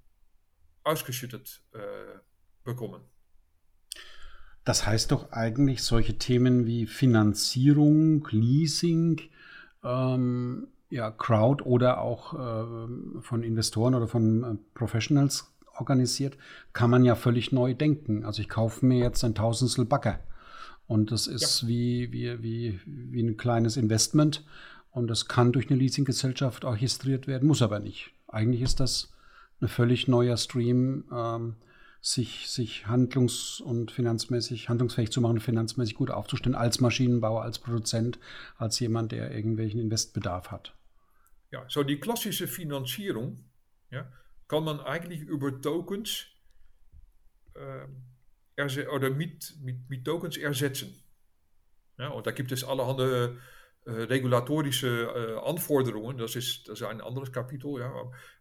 [0.84, 1.78] ausgeschüttet äh,
[2.64, 3.02] bekommen.
[4.64, 9.20] Das heißt doch eigentlich solche Themen wie Finanzierung, Leasing,
[9.82, 16.36] ähm, ja, Crowd oder auch äh, von Investoren oder von äh, Professionals organisiert,
[16.72, 18.24] kann man ja völlig neu denken.
[18.24, 20.18] Also ich kaufe mir jetzt ein Tausendstel Bagger
[20.86, 21.68] und das ist ja.
[21.68, 24.44] wie, wie, wie, wie ein kleines Investment
[24.90, 28.10] und das kann durch eine Leasinggesellschaft orchestriert werden, muss aber nicht.
[28.28, 29.12] Eigentlich ist das
[29.60, 31.54] ein völlig neuer Stream, ähm,
[32.02, 38.18] sich, sich handlungs- und finanzmäßig, handlungsfähig zu machen, finanzmäßig gut aufzustellen, als Maschinenbauer, als Produzent,
[38.56, 40.74] als jemand, der irgendwelchen Investbedarf hat.
[41.50, 43.44] Ja, so die klassische Finanzierung
[43.90, 44.10] ja,
[44.48, 46.26] kann man eigentlich über Tokens
[47.54, 51.02] äh, oder mit, mit, mit Tokens ersetzen.
[51.98, 57.00] Ja, und da gibt es allerhand äh, regulatorische äh, Anforderungen, das ist, das ist ein
[57.00, 57.92] anderes Kapitel, ja,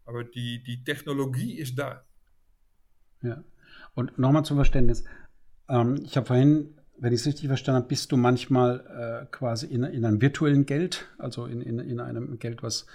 [0.06, 2.06] aber die, die Technologie ist da.
[3.22, 3.44] Ja,
[3.96, 5.04] und nochmal zum Verständnis.
[5.70, 9.68] Ähm, ich habe vorhin, wenn ich es richtig verstanden habe, bist du manchmal äh, quasi
[9.68, 12.86] in, in einem virtuellen Geld, also in, in, in einem Geld, was,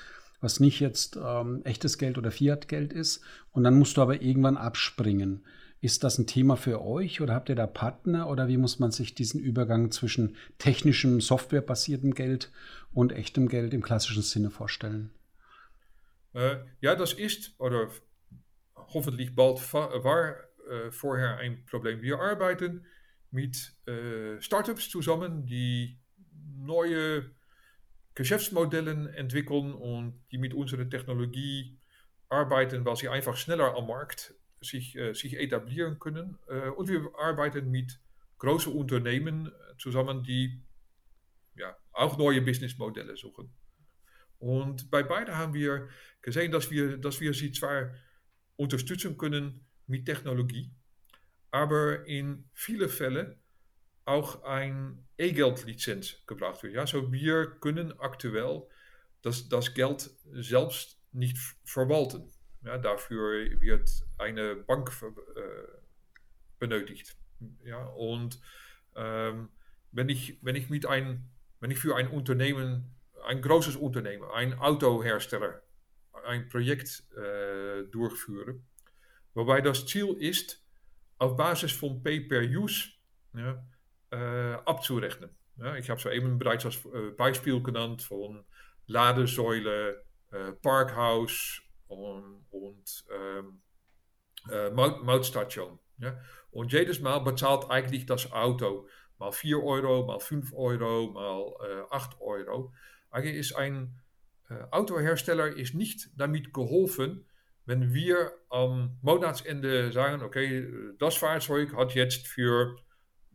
[0.40, 4.56] was nicht jetzt ähm, echtes Geld oder Fiat-Geld ist, und dann musst du aber irgendwann
[4.56, 5.44] abspringen.
[5.80, 8.90] Ist das ein Thema für euch oder habt ihr da Partner oder wie muss man
[8.90, 12.50] sich diesen Übergang zwischen technischem, softwarebasiertem Geld
[12.92, 15.10] und echtem Geld im klassischen Sinne vorstellen?
[16.32, 17.88] Äh, ja, das ist oder
[18.76, 20.36] hoffentlich bald war
[20.70, 22.00] äh, vorher ein Problem.
[22.00, 22.86] Wir arbeiten
[23.34, 25.98] mit äh, Startups zusammen, die
[26.56, 27.30] neue
[28.14, 31.76] Geschäftsmodellen entwickeln und die mit unserer Technologie
[32.28, 36.38] arbeiten, weil sie einfach schneller am Markt äh, sich etablieren können.
[36.48, 37.98] Äh, und wir arbeiten mit
[38.38, 40.62] großen Unternehmen zusammen, die
[41.56, 43.52] ja, auch neue Businessmodelle suchen.
[44.38, 45.88] Und bei beiden haben wir
[46.22, 47.94] gesehen, dass wir, dass wir sie zwar
[48.56, 50.70] unterstützen können mit Technologie,
[51.54, 53.36] aber in vielen Fällen
[54.06, 56.74] auch ein E-Geld-Lizenz gebracht wird.
[56.74, 58.64] Ja, so wir können aktuell
[59.22, 62.28] das, das Geld selbst nicht verwalten.
[62.64, 63.88] Ja, dafür wird
[64.18, 65.68] eine Bank äh,
[66.58, 67.16] benötigt.
[67.62, 68.40] Ja, und
[68.96, 69.48] ähm,
[69.92, 72.96] wenn, ich, wenn, ich mit ein, wenn ich für ein Unternehmen,
[73.28, 75.62] ein großes Unternehmen, ein Autohersteller,
[76.26, 77.84] ein Projekt äh,
[79.34, 80.63] wobei das Ziel ist,
[81.18, 82.88] auf Basis von Pay-per-Use
[84.10, 85.30] äh, abzurechnen.
[85.58, 88.44] Ja, habe so eben bereits als äh, Beispiel genannt von
[88.86, 93.60] Ladesäule, äh, Parkhaus und, und ähm,
[94.50, 95.78] äh, Mautstation.
[95.98, 96.18] Ja.
[96.50, 102.20] Und jedes Mal bezahlt eigentlich das Auto mal 4 Euro, mal 5 Euro, äh, 8
[102.20, 102.72] Euro.
[103.10, 104.00] Eigentlich ist ein
[104.48, 107.26] äh, Autohersteller nicht damit geholfen,
[107.66, 112.76] wenn wir am Monatsende sagen, okay, das Fahrzeug hat jetzt für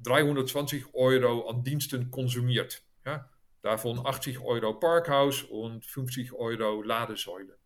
[0.04, 2.84] 320 Euro an Diensten konsumiert.
[3.06, 3.30] Ja?
[3.62, 7.58] Davon 80 Euro Parkhaus und 50 Euro Ladesäule.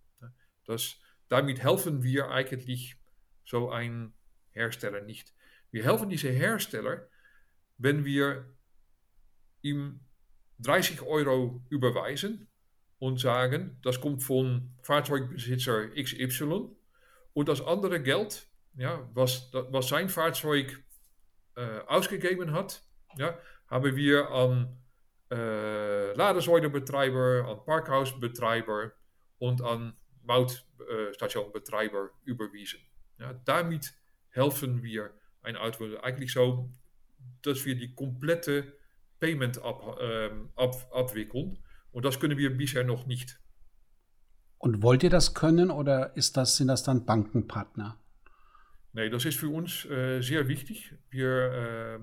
[0.65, 0.95] Das,
[1.27, 2.95] damit helfen wir eigentlich
[3.43, 4.13] so ein
[4.51, 5.33] Hersteller nicht.
[5.71, 7.09] Wir helfen diese Hersteller,
[7.77, 8.45] wenn wir
[9.61, 9.99] ihm
[10.59, 12.47] 30 Euro überweisen
[13.03, 16.69] und sagen, das kommt von Fahrzeugbesitzer XY
[17.33, 20.81] und das andere Geld, ja, was, was sein Fahrzeug
[21.57, 22.81] äh, ausgegeben hat,
[23.17, 23.37] ja,
[23.67, 24.77] haben wir an
[25.29, 28.93] äh, Ladesäulenbetreiber, an Parkhausbetreiber
[29.37, 32.79] und an Mautstationbetreiber überwiesen.
[33.19, 33.93] Ja, damit
[34.29, 35.11] helfen wir
[35.41, 36.71] ein Auto eigentlich so,
[37.41, 38.77] dass die komplette
[39.19, 39.99] Payment ab,
[41.93, 43.39] und das können wir bisher noch nicht.
[44.57, 47.97] Und wollt ihr das können oder ist das, sind das dann Bankenpartner?
[48.93, 50.93] Nee, das ist für uns äh, sehr wichtig.
[51.09, 51.99] Wir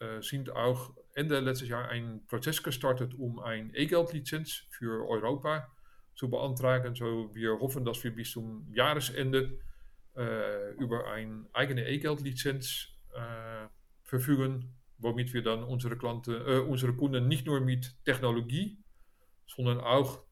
[0.00, 5.70] äh, äh, sind auch Ende letztes Jahr ein Prozess gestartet, um ein E-Geld-Lizenz für Europa
[6.16, 6.94] zu beantragen.
[6.94, 9.58] So, wir hoffen, dass wir bis zum Jahresende
[10.16, 13.68] äh, über eine eigene E-Geld-Lizenz äh,
[14.02, 18.83] verfügen, womit wir dann unsere, Klanten, äh, unsere Kunden nicht nur mit Technologie,
[19.46, 20.22] sondern auch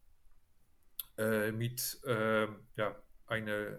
[1.18, 2.46] äh, mit äh,
[2.76, 2.96] ja,
[3.26, 3.78] einer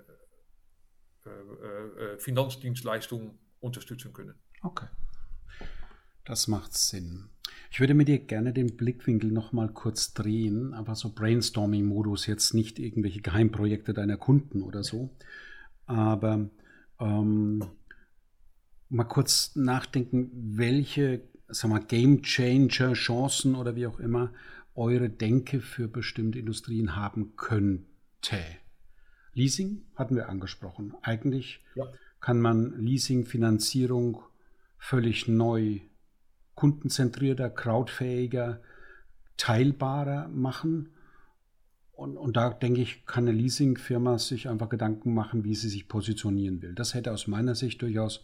[1.25, 4.35] äh, Finanzdienstleistung unterstützen können.
[4.61, 4.87] Okay.
[6.25, 7.29] Das macht Sinn.
[7.69, 12.53] Ich würde mit dir gerne den Blickwinkel noch mal kurz drehen, aber so Brainstorming-Modus, jetzt
[12.53, 15.15] nicht irgendwelche Geheimprojekte deiner Kunden oder so,
[15.85, 16.49] aber
[16.99, 17.65] ähm,
[18.89, 24.31] mal kurz nachdenken, welche sag mal, Game Changer, Chancen oder wie auch immer
[24.75, 28.39] eure Denke für bestimmte Industrien haben könnte.
[29.33, 30.93] Leasing hatten wir angesprochen.
[31.01, 31.85] Eigentlich ja.
[32.19, 34.21] kann man Leasing-Finanzierung
[34.77, 35.79] völlig neu
[36.55, 38.61] kundenzentrierter, crowdfähiger,
[39.37, 40.89] teilbarer machen.
[41.91, 45.87] Und, und da denke ich, kann eine Leasingfirma sich einfach Gedanken machen, wie sie sich
[45.87, 46.73] positionieren will.
[46.73, 48.23] Das hätte aus meiner Sicht durchaus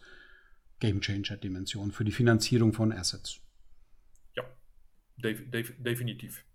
[0.79, 3.41] Gamechanger-Dimension für die Finanzierung von Assets.
[5.23, 6.45] Def def definitiv.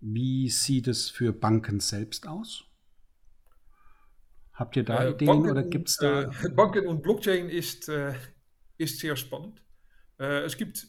[0.00, 2.64] Wie sieht es für Banken selbst aus?
[4.52, 6.22] Habt ihr da äh, Ideen Banken, oder gibt es da.
[6.22, 8.14] Äh, Banken und Blockchain ist, äh,
[8.78, 9.62] ist sehr spannend.
[10.18, 10.86] Äh, es gibt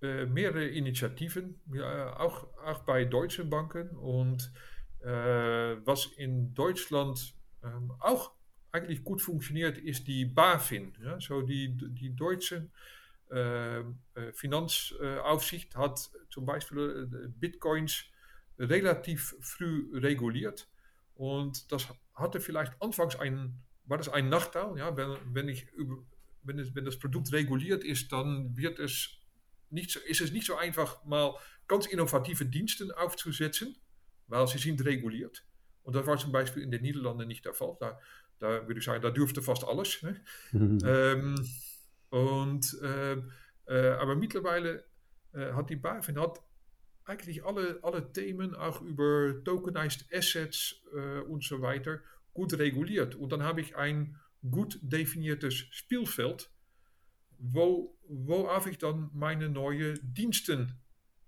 [0.00, 3.90] äh, mehrere Initiativen, ja, auch, auch bei deutschen Banken.
[3.96, 4.52] Und
[5.00, 8.32] äh, was in Deutschland ähm, auch
[8.70, 10.92] eigentlich gut funktioniert, ist die BaFin.
[11.02, 11.20] Ja?
[11.20, 12.70] So die, die deutsche
[14.32, 18.04] Finanzaufsicht hat zum Beispiel Bitcoins
[18.58, 20.68] relativ früh reguliert.
[21.14, 25.66] Und das hatte vielleicht anfangs ein, war das ein Nachteil, ja, wenn, wenn ich
[26.42, 29.10] wenn, es, wenn das Produkt reguliert ist, dann wird es
[29.70, 31.34] nicht so, ist es nicht so einfach, mal
[31.68, 33.76] ganz innovative Diensten aufzusetzen,
[34.26, 35.44] weil sie sind reguliert.
[35.82, 37.76] Und das war zum Beispiel in den Niederlanden nicht der Fall.
[37.78, 37.98] Da,
[38.38, 40.02] da würde ich sagen, da dürfte fast alles.
[40.02, 40.20] Ne?
[40.52, 40.78] Mhm.
[40.84, 41.50] Ähm,
[42.10, 43.16] und, äh,
[43.66, 44.84] äh, aber mittlerweile
[45.32, 46.40] äh, hat die BaFin hat
[47.04, 52.00] eigentlich alle, alle Themen, auch über Tokenized Assets äh, und so weiter,
[52.34, 53.14] gut reguliert.
[53.14, 54.16] Und dann habe ich ein
[54.48, 56.50] gut definiertes Spielfeld,
[57.38, 60.78] wo, worauf ich dann meine neuen Diensten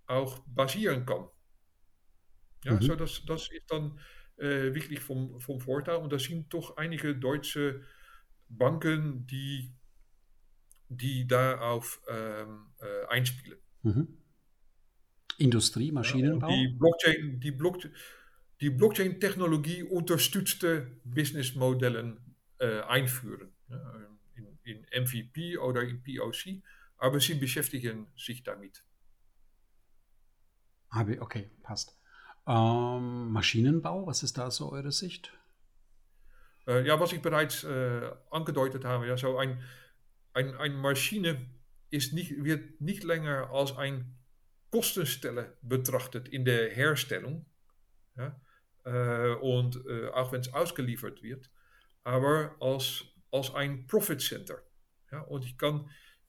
[0.06, 1.28] auch basieren kann.
[2.64, 2.82] Ja, mhm.
[2.82, 3.98] so das, das ist dann
[4.36, 5.96] äh, wirklich vom, vom Vorteil.
[5.96, 7.82] Und da sind doch einige deutsche
[8.48, 9.72] Banken, die,
[10.90, 13.58] die darauf ähm, äh, einspielen.
[13.82, 14.08] Mhm.
[15.38, 16.48] Industrie, Maschinenbau?
[16.48, 17.92] Die Blockchain, die Blockchain,
[18.60, 22.18] die Blockchain-Technologie unterstützte Businessmodellen
[22.58, 23.52] äh, einführen.
[23.68, 26.62] Ja, in, in, MVP oder in POC,
[26.98, 28.84] aber sie beschäftigen sich damit.
[30.92, 31.96] Okay, passt.
[32.46, 35.32] Ähm, Maschinenbau, was ist da so eure Sicht?
[36.66, 39.62] Äh, ja, was ich bereits äh, angedeutet habe, ja, so ein,
[40.32, 41.50] ein, eine Maschine
[41.90, 44.16] ist nicht, wird nicht länger als ein
[44.70, 47.46] Kostenstelle betrachtet in der Herstellung.
[48.16, 48.40] Ja,
[48.84, 51.50] äh, und äh, auch wenn es ausgeliefert wird,
[52.04, 54.62] aber als, als ein Profit Center.
[55.10, 55.56] Ja, und ich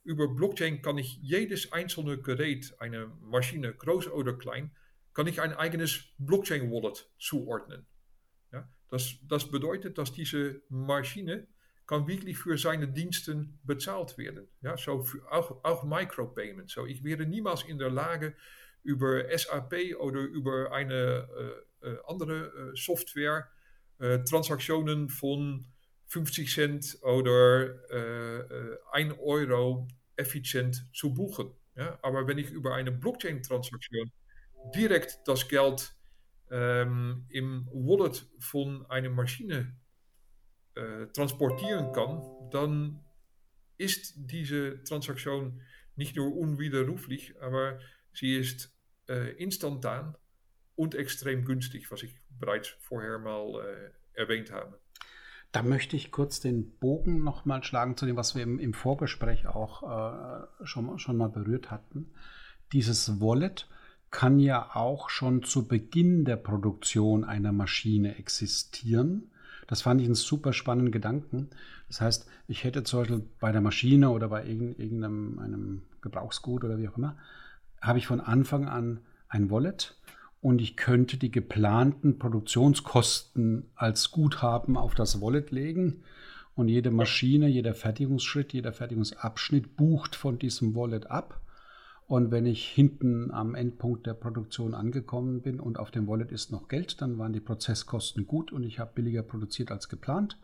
[0.04, 4.72] über Blockchain kann ich jedes einzelne Gerät, eine Maschine, groß oder klein,
[5.14, 7.86] kann ich ein eigenes Blockchain-Wallet zuordnen.
[8.52, 11.48] Ja, das, das bedeutet, dass diese Maschine
[11.92, 14.48] kann wirklich für seine Diensten bezahlt werden.
[14.62, 16.72] Ja, so auch, auch Micropayments.
[16.72, 18.34] So, ich wäre niemals in der Lage,
[18.82, 21.28] über SAP oder über eine
[21.84, 23.50] äh, äh, andere äh, Software
[24.00, 24.20] äh,
[25.10, 25.66] von
[26.08, 31.52] 50 Cent oder 1 Euro effizient zu buchen.
[31.76, 32.00] Ja?
[32.02, 34.12] Aber wenn ich über eine Blockchain-Transaktion
[34.76, 35.94] direkt das Geld
[36.50, 39.76] ähm, im Wallet von einer Maschine
[40.76, 43.04] äh, transportieren kann, dann
[43.78, 45.62] ist diese Transaktion
[45.96, 47.80] nicht nur unwiderruflich, aber
[48.14, 48.74] sie ist
[49.10, 50.16] äh, instantan
[50.76, 54.80] und extrem günstig, was ich bereits vorher mal äh, erwähnt habe.
[55.52, 59.48] Da möchte ich kurz den Bogen nochmal schlagen zu dem, was wir im, im Vorgespräch
[59.48, 62.14] auch äh, schon, schon mal berührt hatten.
[62.72, 63.68] Dieses Wallet
[64.12, 69.32] kann ja auch schon zu Beginn der Produktion einer Maschine existieren.
[69.72, 71.50] Das fand ich einen super spannenden Gedanken.
[71.88, 76.78] Das heißt, ich hätte zum Beispiel bei der Maschine oder bei irgendeinem einem Gebrauchsgut oder
[76.78, 77.16] wie auch immer,
[77.82, 79.00] habe ich von Anfang an
[79.30, 79.96] ein Wallet
[80.42, 86.04] und ich könnte die geplanten Produktionskosten als Guthaben auf das Wallet legen
[86.54, 91.40] und jede Maschine, jeder Fertigungsschritt, jeder Fertigungsabschnitt bucht von diesem Wallet ab
[92.12, 96.52] Und wenn ich hinten am Endpunkt der Produktion angekommen bin und auf dem Wallet ist
[96.52, 100.38] noch Geld, dann waren die Prozesskosten gut und ich habe billiger produziert als geplant.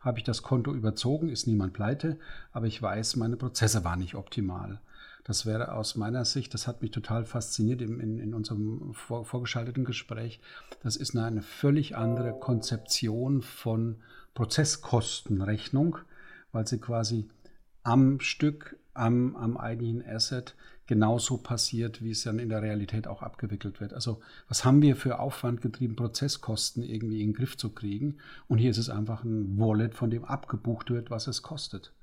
[0.00, 2.18] Habe ich das Konto überzogen, ist niemand pleite,
[2.50, 4.80] aber ich weiß, meine Prozesse waren nicht optimal.
[5.22, 9.24] Das wäre aus meiner Sicht, das hat mich total fasziniert in, in, in unserem vor,
[9.24, 10.40] vorgeschalteten Gespräch.
[10.82, 13.98] Das ist eine, völlig andere Konzeption von
[14.34, 15.98] Prozesskostenrechnung,
[16.50, 17.28] weil sie quasi
[17.84, 20.56] am Stück, am, am eigentlichen Asset
[20.86, 23.94] genauso passiert, wie es dann in der Realität auch abgewickelt wird.
[23.94, 28.18] Also was haben wir für aufwandgetrieben Prozesskosten irgendwie in den Griff zu kriegen?
[28.48, 31.94] Und hier ist es einfach ein Wallet, von dem abgebucht wird, was es kostet.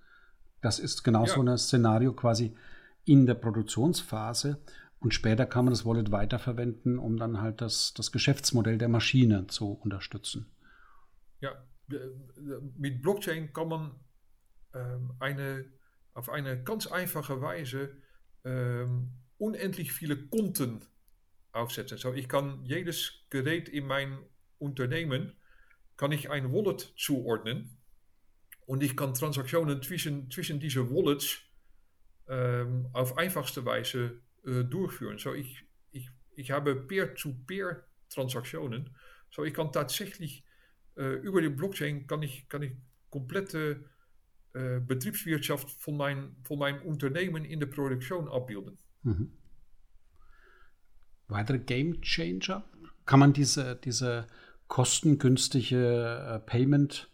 [0.61, 1.33] Das ist genau ja.
[1.33, 2.55] so ein Szenario quasi
[3.05, 4.61] in der Produktionsphase.
[4.99, 9.47] Und später kann man das Wallet weiterverwenden, um dann halt das, das Geschäftsmodell der Maschine
[9.47, 10.51] zu unterstützen.
[11.39, 11.51] Ja,
[12.77, 13.91] mit Blockchain kann man
[14.73, 15.65] ähm, eine,
[16.13, 17.95] auf eine ganz einfache Weise
[18.43, 20.81] ähm, unendlich viele Konten
[21.51, 21.97] aufsetzen.
[21.97, 24.19] So, ich kann jedes Gerät in mein
[24.57, 25.33] Unternehmen,
[25.97, 27.77] kann ich ein Wallet zuordnen
[28.65, 31.39] und ich kann Transaktionen zwischen, zwischen diese Wallets
[32.27, 35.17] ähm, auf einfachste Weise äh, durchführen.
[35.17, 38.95] So, ich, ich, ich habe Peer-to-Peer Transaktionen.
[39.31, 40.43] So, ich kann tatsächlich
[40.95, 42.73] äh, über die Blockchain kann ich, kann ich
[43.09, 43.89] komplette
[44.53, 48.77] äh, Betriebswirtschaft von, mein, von meinem Unternehmen in der Produktion abbilden.
[49.03, 49.31] Mhm.
[51.27, 52.63] Weitere Game Changer?
[53.05, 54.25] Kann man diese, diese
[54.67, 57.09] kostengünstige äh, Payment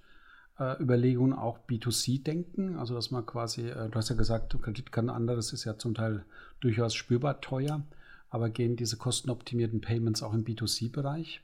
[0.59, 2.77] äh, Überlegungen auch B2C denken?
[2.77, 6.25] Also dass man quasi, du hast ja gesagt, Kreditkarten anderes ist ja zum Teil
[6.61, 7.85] durchaus spürbar teuer,
[8.29, 11.41] aber gehen diese kostenoptimierten Payments auch im B2C-Bereich?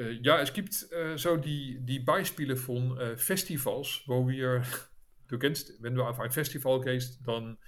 [0.00, 0.74] Äh, ja, es gibt
[1.16, 4.62] so die, die Beispiele von äh, Festivals, wo wir,
[5.28, 7.58] du kennst, wenn du auf ein Festival gehst, dann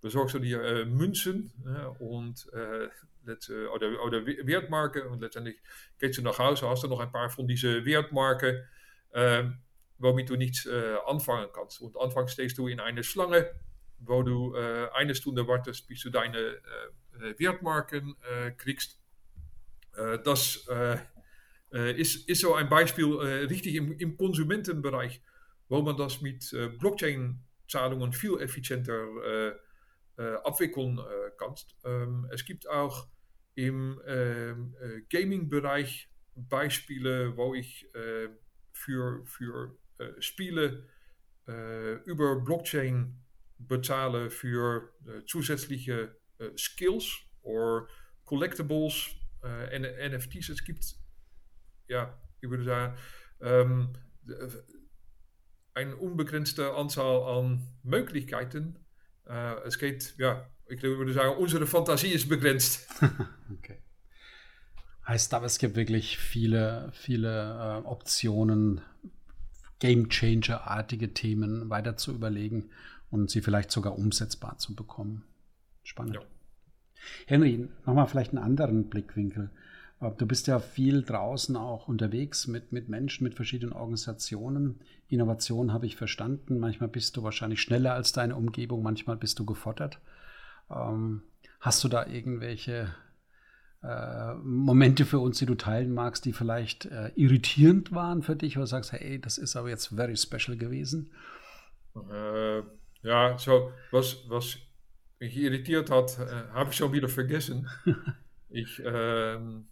[0.00, 1.52] besorgst du dir Münzen
[1.98, 2.48] und
[3.74, 5.60] oder, oder Wertmarken und letztendlich
[5.98, 8.62] gehst du nach Hause, hast du noch ein paar von diese Wertmarken,
[9.12, 9.58] ähm,
[9.98, 10.68] womit du nichts
[11.04, 11.80] anfangen kannst.
[11.80, 13.50] Und anfangs stehst du in eine Schlange,
[13.98, 16.60] wo du eine Stunde wartest, bis du deine
[17.36, 18.14] Wertmarken
[18.56, 19.00] kriegst.
[20.22, 20.64] das
[21.70, 25.20] ist, ist so ein Beispiel äh, richtig im, im Konsumentenbereich,
[25.68, 29.56] wo man das mit äh, Blockchain-Zahlungen viel effizienter
[30.44, 30.98] abwickeln
[31.38, 31.54] kann.
[31.84, 33.06] Ähm, es gibt auch
[33.54, 34.74] im ähm,
[35.10, 37.88] Gaming-Bereich Beispiele, wo ich
[38.72, 39.76] für, für
[40.18, 40.88] Spiele
[42.04, 43.20] über Blockchain
[43.58, 44.92] bezahle für
[45.26, 46.16] zusätzliche
[46.56, 47.88] Skills oder
[48.24, 49.10] Collectibles,
[49.42, 50.50] NFTs.
[50.50, 50.84] Es gibt
[51.88, 52.96] ja, ich würde sagen,
[53.40, 53.92] ähm,
[55.74, 58.76] eine unbegrenzte Anzahl an Möglichkeiten.
[59.26, 62.88] Äh, es geht, ja, ich würde sagen, unsere Fantasie ist begrenzt.
[63.52, 63.82] okay.
[65.06, 68.82] Heißt aber, es gibt wirklich viele, viele äh, Optionen,
[69.78, 72.70] Game Changer-artige Themen weiter zu überlegen
[73.10, 75.24] und sie vielleicht sogar umsetzbar zu bekommen.
[75.82, 76.16] Spannend.
[76.16, 76.22] Ja.
[77.26, 79.50] Henry, nochmal vielleicht einen anderen Blickwinkel.
[80.00, 84.78] Du bist ja viel draußen auch unterwegs mit, mit Menschen, mit verschiedenen Organisationen.
[85.08, 86.60] Innovation habe ich verstanden.
[86.60, 89.98] Manchmal bist du wahrscheinlich schneller als deine Umgebung, manchmal bist du gefordert.
[90.70, 91.22] Ähm,
[91.58, 92.94] hast du da irgendwelche
[93.82, 98.56] äh, Momente für uns, die du teilen magst, die vielleicht äh, irritierend waren für dich,
[98.56, 101.10] oder sagst, hey, das ist aber jetzt very special gewesen?
[101.96, 102.62] Äh,
[103.02, 104.58] ja, so, was, was
[105.18, 106.18] mich irritiert hat,
[106.52, 107.68] habe ich schon wieder vergessen.
[108.48, 109.66] ich, ähm,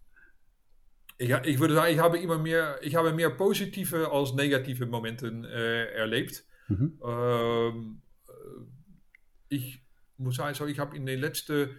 [1.18, 5.44] ich, ich würde sagen, ich habe immer mehr, ich habe mehr positive als negative Momenten
[5.44, 6.44] äh, erlebt.
[6.68, 6.98] Mhm.
[7.04, 8.02] Ähm,
[9.48, 9.82] ich
[10.18, 11.70] muss sagen, ich habe in den letzten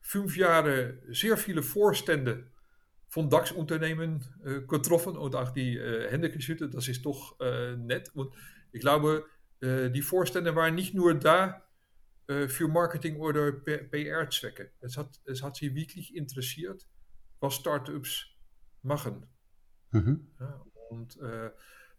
[0.00, 2.50] fünf Jahren sehr viele Vorstände
[3.08, 6.74] von DAX-Unternehmen äh, getroffen und auch die äh, Hände geschüttelt.
[6.74, 8.10] Das ist doch äh, nett.
[8.14, 8.34] Und
[8.72, 9.24] ich glaube,
[9.60, 11.62] äh, die Vorstände waren nicht nur da
[12.26, 14.72] äh, für Marketing oder PR-Zwecke.
[14.80, 16.86] Es hat, es hat sie wirklich interessiert,
[17.40, 18.33] was Startups
[18.84, 19.26] machen.
[19.90, 20.28] Mhm.
[20.40, 21.50] Ja, und äh,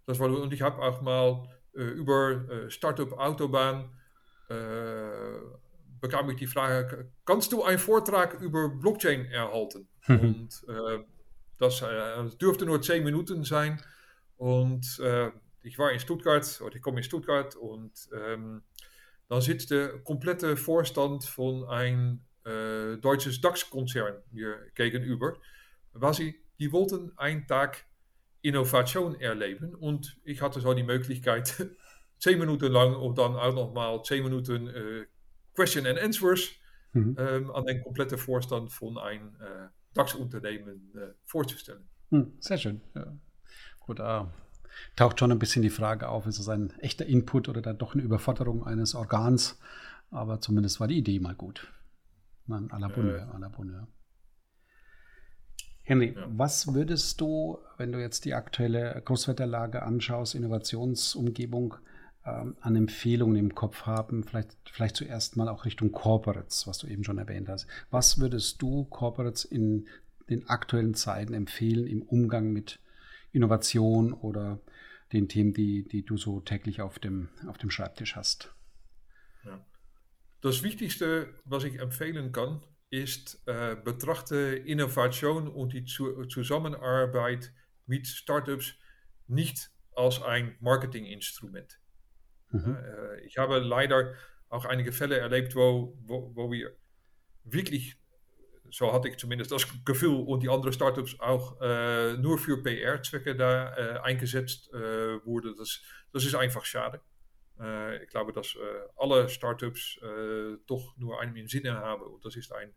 [0.05, 3.89] das war, und ich habe auch mal äh, über äh, Startup Autobahn
[5.99, 9.87] bekam ich die Frage, kannst du einen Vortrag über Blockchain erhalten?
[10.05, 10.19] Mhm.
[10.19, 10.65] Und
[11.57, 13.81] das, das, dürfte nur zehn Minuten sein.
[14.37, 15.01] Und
[15.63, 18.61] ich war in Stuttgart, oder ich komme in Stuttgart und ähm,
[19.29, 22.23] dann sitzt der komplette Vorstand von ein
[23.01, 25.33] deutsches DAX-Konzern mir gegenüber.
[25.93, 27.85] Was ich die wollten einen Tag
[28.41, 31.67] Innovation erleben und ich hatte so die Möglichkeit,
[32.19, 35.05] zehn Minuten lang und dann auch nochmal zehn Minuten äh,
[35.55, 36.51] Question and Answers
[36.93, 37.15] mhm.
[37.17, 41.87] ähm, an den kompletten Vorstand von einem äh, DAX-Unternehmen äh, vorzustellen.
[42.11, 42.81] Mhm, sehr schön.
[42.93, 43.17] Ja.
[43.79, 44.23] Gut, äh,
[44.95, 47.93] taucht schon ein bisschen die Frage auf, ist es ein echter Input oder dann doch
[47.93, 49.59] eine Überforderung eines Organs?
[50.11, 51.67] Aber zumindest war die Idee mal gut.
[52.47, 53.87] Nein, à la Bonheur, äh, à la Bonheur.
[55.85, 56.27] Henry, ja.
[56.29, 61.75] was würdest du, wenn du jetzt die aktuelle Großwetterlage anschaust, Innovationsumgebung,
[62.25, 66.87] ähm, an Empfehlungen im Kopf haben, vielleicht, vielleicht zuerst mal auch Richtung Corporates, was du
[66.87, 67.67] eben schon erwähnt hast.
[67.91, 69.87] Was würdest du Corporates in
[70.27, 72.79] den aktuellen Zeiten empfehlen im Umgang mit
[73.31, 74.59] Innovation oder
[75.13, 78.55] den Themen, die, die du so täglich auf dem, auf dem Schreibtisch hast?
[79.43, 79.63] Ja.
[80.41, 87.51] Das Wichtigste, was ich empfehlen kann, ist, äh, betrachte Innovation und die Zu Zusammenarbeit
[87.85, 88.73] mit Startups
[89.27, 91.79] nicht als ein Marketinginstrument.
[92.51, 92.75] Mhm.
[92.75, 94.13] Äh, ich habe leider
[94.49, 96.75] auch einige Fälle erlebt, wo, wo, wo wir
[97.43, 97.97] wirklich,
[98.69, 103.35] so hatte ich zumindest das Gefühl, und die anderen Startups auch äh, nur für PR-Zwecke
[103.35, 105.55] da eingesetzt wurden.
[105.57, 105.81] Das,
[106.11, 107.01] das ist einfach schade.
[107.59, 108.59] Äh, ich glaube, dass äh,
[108.97, 109.99] alle Startups
[110.67, 112.73] doch nur einen im Sinne haben und das ist ein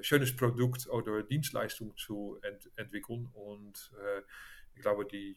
[0.00, 3.28] schönes Produkt oder Dienstleistung zu ent entwickeln.
[3.32, 3.92] Und
[4.74, 5.36] ich glaube, die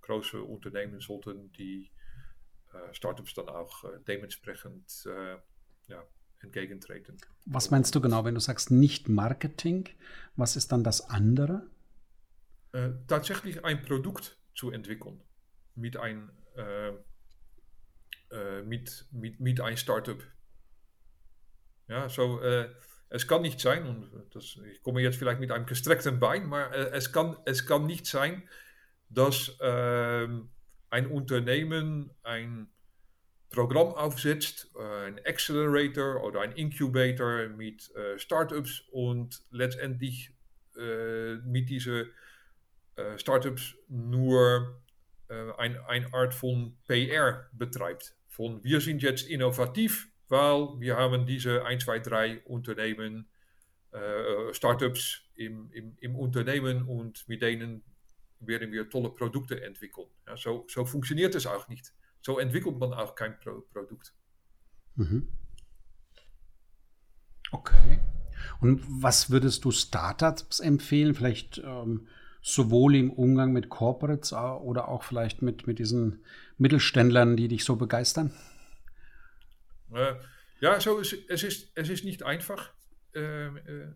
[0.00, 1.88] große Unternehmen sollten die
[2.90, 5.04] Startups dann auch dementsprechend
[5.86, 6.04] ja,
[6.40, 7.18] entgegentreten.
[7.44, 9.88] Was meinst du genau, wenn du sagst nicht Marketing?
[10.34, 11.70] Was ist dann das andere?
[12.72, 15.22] Äh, tatsächlich ein Produkt zu entwickeln
[15.74, 16.94] mit ein, äh, äh,
[18.64, 20.22] mit, mit, mit ein Startup.
[21.88, 22.40] Ja, so,
[23.08, 26.74] es kann nicht sein, und das, ich komme jetzt vielleicht mit einem gestreckten Bein, aber
[26.92, 28.48] es, kann, es kann nicht sein,
[29.08, 32.68] dass ein Unternehmen ein
[33.50, 40.32] Programm aufsetzt, ein Accelerator oder ein Incubator mit äh, Startups und letztendlich
[40.76, 42.10] äh, mit diesen
[42.96, 44.82] äh, Startups nur
[45.28, 48.15] äh, ein, eine Art von PR betreibt.
[48.36, 53.30] Von wir sind jetzt innovativ, weil wir haben diese 1, 2, 3 Unternehmen,
[53.92, 57.82] äh, Startups im, im, im Unternehmen und mit denen
[58.40, 60.08] werden wir tolle Produkte entwickeln.
[60.26, 61.94] Ja, so, so funktioniert es auch nicht.
[62.20, 64.12] So entwickelt man auch kein Pro Produkt.
[64.96, 65.28] Mhm.
[67.52, 68.00] Okay.
[68.60, 71.14] Und was würdest du Startups empfehlen?
[71.14, 72.06] Vielleicht ähm,
[72.46, 76.24] sowohl im Umgang mit Corporates äh, oder auch vielleicht mit, mit diesen
[76.58, 78.32] Mittelständlern, die dich so begeistern?
[79.92, 80.14] Äh,
[80.60, 82.72] ja, so ist, es, ist, es ist nicht einfach
[83.14, 83.92] äh, äh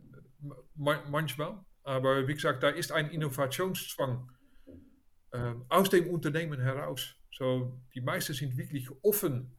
[0.74, 1.60] manchmal.
[1.84, 4.30] Aber wie gesagt, da ist ein Innovationszwang
[5.32, 7.14] äh, aus dem Unternehmen heraus.
[7.30, 9.54] So, die meisten sind wirklich offen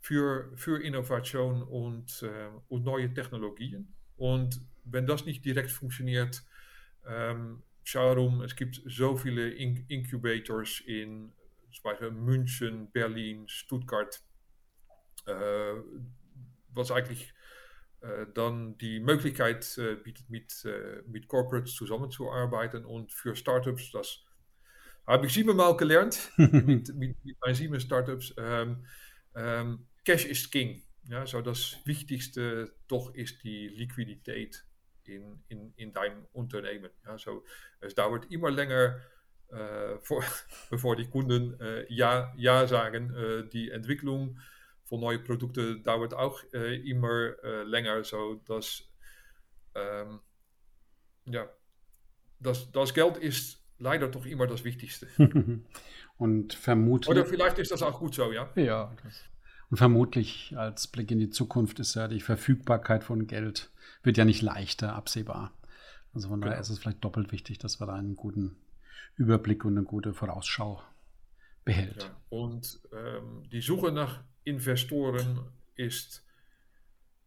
[0.00, 3.94] für, für Innovation und, äh, und neue Technologien.
[4.16, 6.42] Und wenn das nicht direkt funktioniert,
[7.06, 11.32] ähm, schau herum, es gibt so viele In Incubators in
[11.72, 14.22] zum Beispiel München, Berlin, Stuttgart,
[15.26, 15.74] äh,
[16.74, 17.32] was eigentlich
[18.00, 24.22] äh, dann die Möglichkeit äh, bietet, mit, äh, mit Corporates zusammenzuarbeiten und für Startups, das
[25.06, 28.84] habe ich siebenmal gelernt mit, mit, mit meinen sieben Startups, ähm,
[29.34, 30.82] ähm, Cash is King.
[31.04, 34.67] Ja, so das Wichtigste doch ist die Liquidität
[35.08, 36.90] in, in, in deinem Unternehmen.
[37.04, 37.44] Ja, so,
[37.80, 39.00] es dauert immer länger,
[39.50, 40.22] äh, vor,
[40.70, 43.14] bevor die Kunden äh, ja, ja sagen.
[43.14, 44.38] Äh, die Entwicklung
[44.84, 48.88] von neuen Produkten dauert auch äh, immer äh, länger, so dass
[49.74, 50.20] ähm,
[51.26, 51.48] ja,
[52.40, 55.08] das, das Geld ist leider doch immer das Wichtigste.
[56.18, 57.08] Und vermutlich.
[57.08, 58.50] Oder vielleicht ist das auch gut so, ja?
[58.56, 58.94] Ja.
[59.70, 63.70] Und vermutlich als Blick in die Zukunft ist ja die Verfügbarkeit von Geld
[64.02, 65.52] wird ja nicht leichter absehbar.
[66.14, 66.50] Also von genau.
[66.50, 68.56] daher ist es vielleicht doppelt wichtig, dass man da einen guten
[69.16, 70.82] Überblick und eine gute Vorausschau
[71.64, 72.04] behält.
[72.04, 75.40] Ja, und ähm, die Suche nach Investoren
[75.74, 76.24] ist,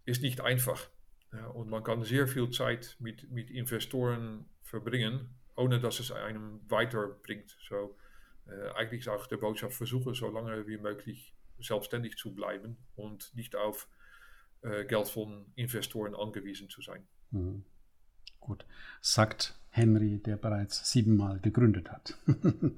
[0.05, 0.89] ist nicht einfach.
[1.33, 6.59] Ja, und man kann sehr viel Zeit mit, mit Investoren verbringen, ohne dass es einem
[6.69, 7.55] weiterbringt.
[7.69, 7.95] So,
[8.47, 13.34] äh, eigentlich ist auch der Botschaft versuchen, so lange wie möglich selbstständig zu bleiben und
[13.36, 13.88] nicht auf
[14.62, 17.07] äh, Geld von Investoren angewiesen zu sein.
[17.32, 17.66] Mhm.
[18.39, 18.66] Gut,
[19.01, 22.18] sagt Henry, der bereits siebenmal gegründet hat.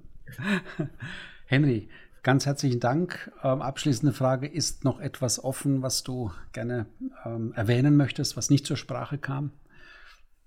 [1.46, 1.90] Henry,
[2.24, 3.34] Ganz herzlichen Dank.
[3.44, 6.86] Ähm, abschließende Frage, ist noch etwas offen, was du gerne
[7.26, 9.52] ähm, erwähnen möchtest, was nicht zur Sprache kam?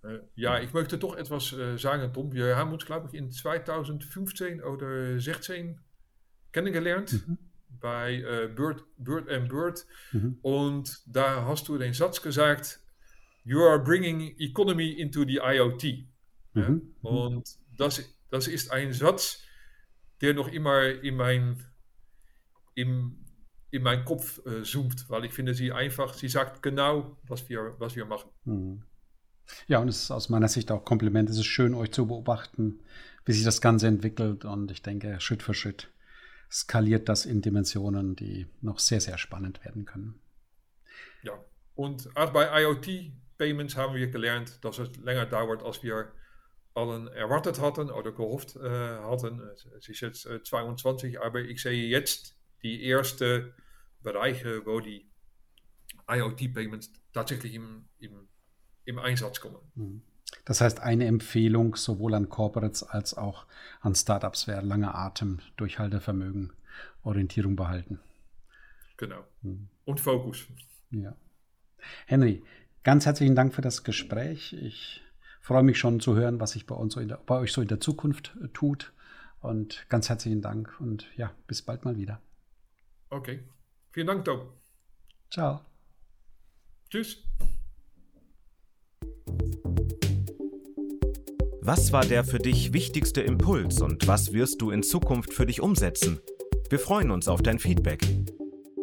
[0.02, 2.32] Äh, ja, ich möchte doch etwas äh, sagen, Tom.
[2.32, 5.78] Wir haben uns, glaube ich, in 2015 oder 2016
[6.50, 7.12] kennengelernt.
[7.12, 7.38] Mhm.
[7.80, 10.38] Bei äh, Bird, Bird and Bird mhm.
[10.42, 12.80] und da hast du den Satz gesagt,
[13.44, 16.06] you are bringing economy into the IoT.
[16.54, 16.94] Mhm.
[17.02, 17.10] Ja?
[17.10, 19.42] Und das, das ist ein Satz,
[20.20, 21.64] der noch immer in mein,
[22.74, 23.24] im,
[23.70, 27.74] in meinen Kopf äh, zoomt, weil ich finde sie einfach, sie sagt genau, was wir,
[27.78, 28.30] was wir machen.
[28.44, 28.82] Mhm.
[29.68, 31.30] Ja, und es ist aus meiner Sicht auch Kompliment.
[31.30, 32.80] Es ist schön, euch zu beobachten,
[33.24, 34.44] wie sich das Ganze entwickelt.
[34.44, 35.88] Und ich denke, Schritt für Schritt
[36.50, 40.20] skaliert das in Dimensionen, die noch sehr, sehr spannend werden können.
[41.22, 41.32] Ja,
[41.74, 46.12] und auch bei IoT-Payments haben wir gelernt, dass es länger dauert, als wir
[46.74, 49.40] allen erwartet hatten oder gehofft äh, hatten.
[49.76, 53.52] Es ist jetzt äh, 22, aber ich sehe jetzt die ersten
[54.02, 55.10] Bereiche, wo die
[56.08, 58.28] IoT-Payments tatsächlich im, im,
[58.84, 59.60] im Einsatz kommen.
[59.74, 60.02] Mhm.
[60.44, 63.46] Das heißt, eine Empfehlung sowohl an Corporates als auch
[63.80, 66.52] an Startups wäre langer Atem, Durchhaltevermögen,
[67.02, 68.00] Orientierung behalten.
[68.96, 69.24] Genau.
[69.42, 69.68] Mhm.
[69.84, 70.46] Und Fokus.
[70.90, 71.14] Ja.
[72.06, 72.42] Henry,
[72.82, 74.52] ganz herzlichen Dank für das Gespräch.
[74.52, 75.02] Ich
[75.40, 77.68] freue mich schon zu hören, was sich bei, uns so der, bei euch so in
[77.68, 78.92] der Zukunft äh, tut.
[79.40, 82.20] Und ganz herzlichen Dank und ja, bis bald mal wieder.
[83.10, 83.44] Okay.
[83.92, 84.48] Vielen Dank, Tom.
[85.30, 85.60] Ciao.
[86.90, 87.22] Tschüss.
[91.66, 95.60] Was war der für dich wichtigste Impuls und was wirst du in Zukunft für dich
[95.60, 96.20] umsetzen?
[96.70, 98.06] Wir freuen uns auf dein Feedback.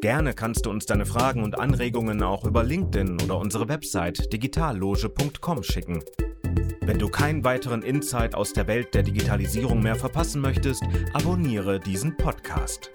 [0.02, 5.64] Gerne kannst du uns deine Fragen und Anregungen auch über LinkedIn oder unsere Website digitalloge.com
[5.64, 6.04] schicken.
[6.82, 12.18] Wenn du keinen weiteren Insight aus der Welt der Digitalisierung mehr verpassen möchtest, abonniere diesen
[12.18, 12.92] Podcast.